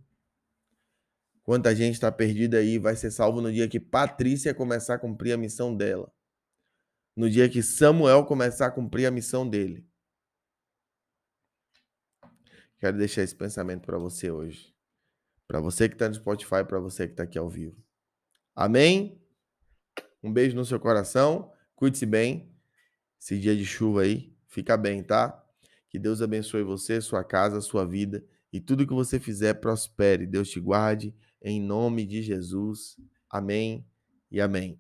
Quanta 1.43 1.75
gente 1.75 1.95
está 1.95 2.13
perdida 2.13 2.59
aí 2.59 2.79
vai 2.79 2.95
ser 2.95 3.11
salvo 3.11 3.41
no 3.41 3.51
dia 3.51 3.67
que 3.67 3.81
Patrícia 3.81 4.53
começar 4.53 4.97
a 4.97 4.99
cumprir 4.99 5.33
a 5.33 5.39
missão 5.39 5.75
dela. 5.75 6.13
No 7.17 7.31
dia 7.31 7.49
que 7.49 7.63
Samuel 7.63 8.27
começar 8.27 8.67
a 8.67 8.71
cumprir 8.71 9.07
a 9.07 9.11
missão 9.11 9.49
dele. 9.49 9.89
Quero 12.79 12.99
deixar 12.99 13.23
esse 13.23 13.35
pensamento 13.35 13.87
para 13.87 13.97
você 13.97 14.31
hoje. 14.31 14.77
Para 15.49 15.61
você 15.61 15.89
que 15.89 15.95
está 15.95 16.11
no 16.11 16.15
Spotify, 16.15 16.63
para 16.69 16.79
você 16.79 17.07
que 17.07 17.15
está 17.15 17.23
aqui 17.23 17.39
ao 17.39 17.49
vivo. 17.49 17.83
Amém? 18.55 19.19
Um 20.23 20.31
beijo 20.31 20.55
no 20.55 20.65
seu 20.67 20.79
coração. 20.79 21.51
Cuide-se 21.75 22.05
bem. 22.05 22.55
Esse 23.19 23.41
dia 23.41 23.57
de 23.57 23.65
chuva 23.65 24.03
aí, 24.03 24.37
fica 24.47 24.77
bem, 24.77 25.03
tá? 25.03 25.43
Que 25.97 26.01
Deus 26.01 26.21
abençoe 26.21 26.63
você, 26.63 27.01
sua 27.01 27.25
casa, 27.25 27.59
sua 27.59 27.87
vida 27.87 28.23
e 28.53 28.61
tudo 28.61 28.87
que 28.87 28.93
você 28.93 29.19
fizer 29.19 29.55
prospere. 29.55 30.27
Deus 30.27 30.51
te 30.51 30.61
guarde 30.61 31.15
em 31.41 31.59
nome 31.59 32.05
de 32.05 32.21
Jesus. 32.21 32.99
Amém 33.31 33.83
e 34.31 34.39
amém. 34.39 34.75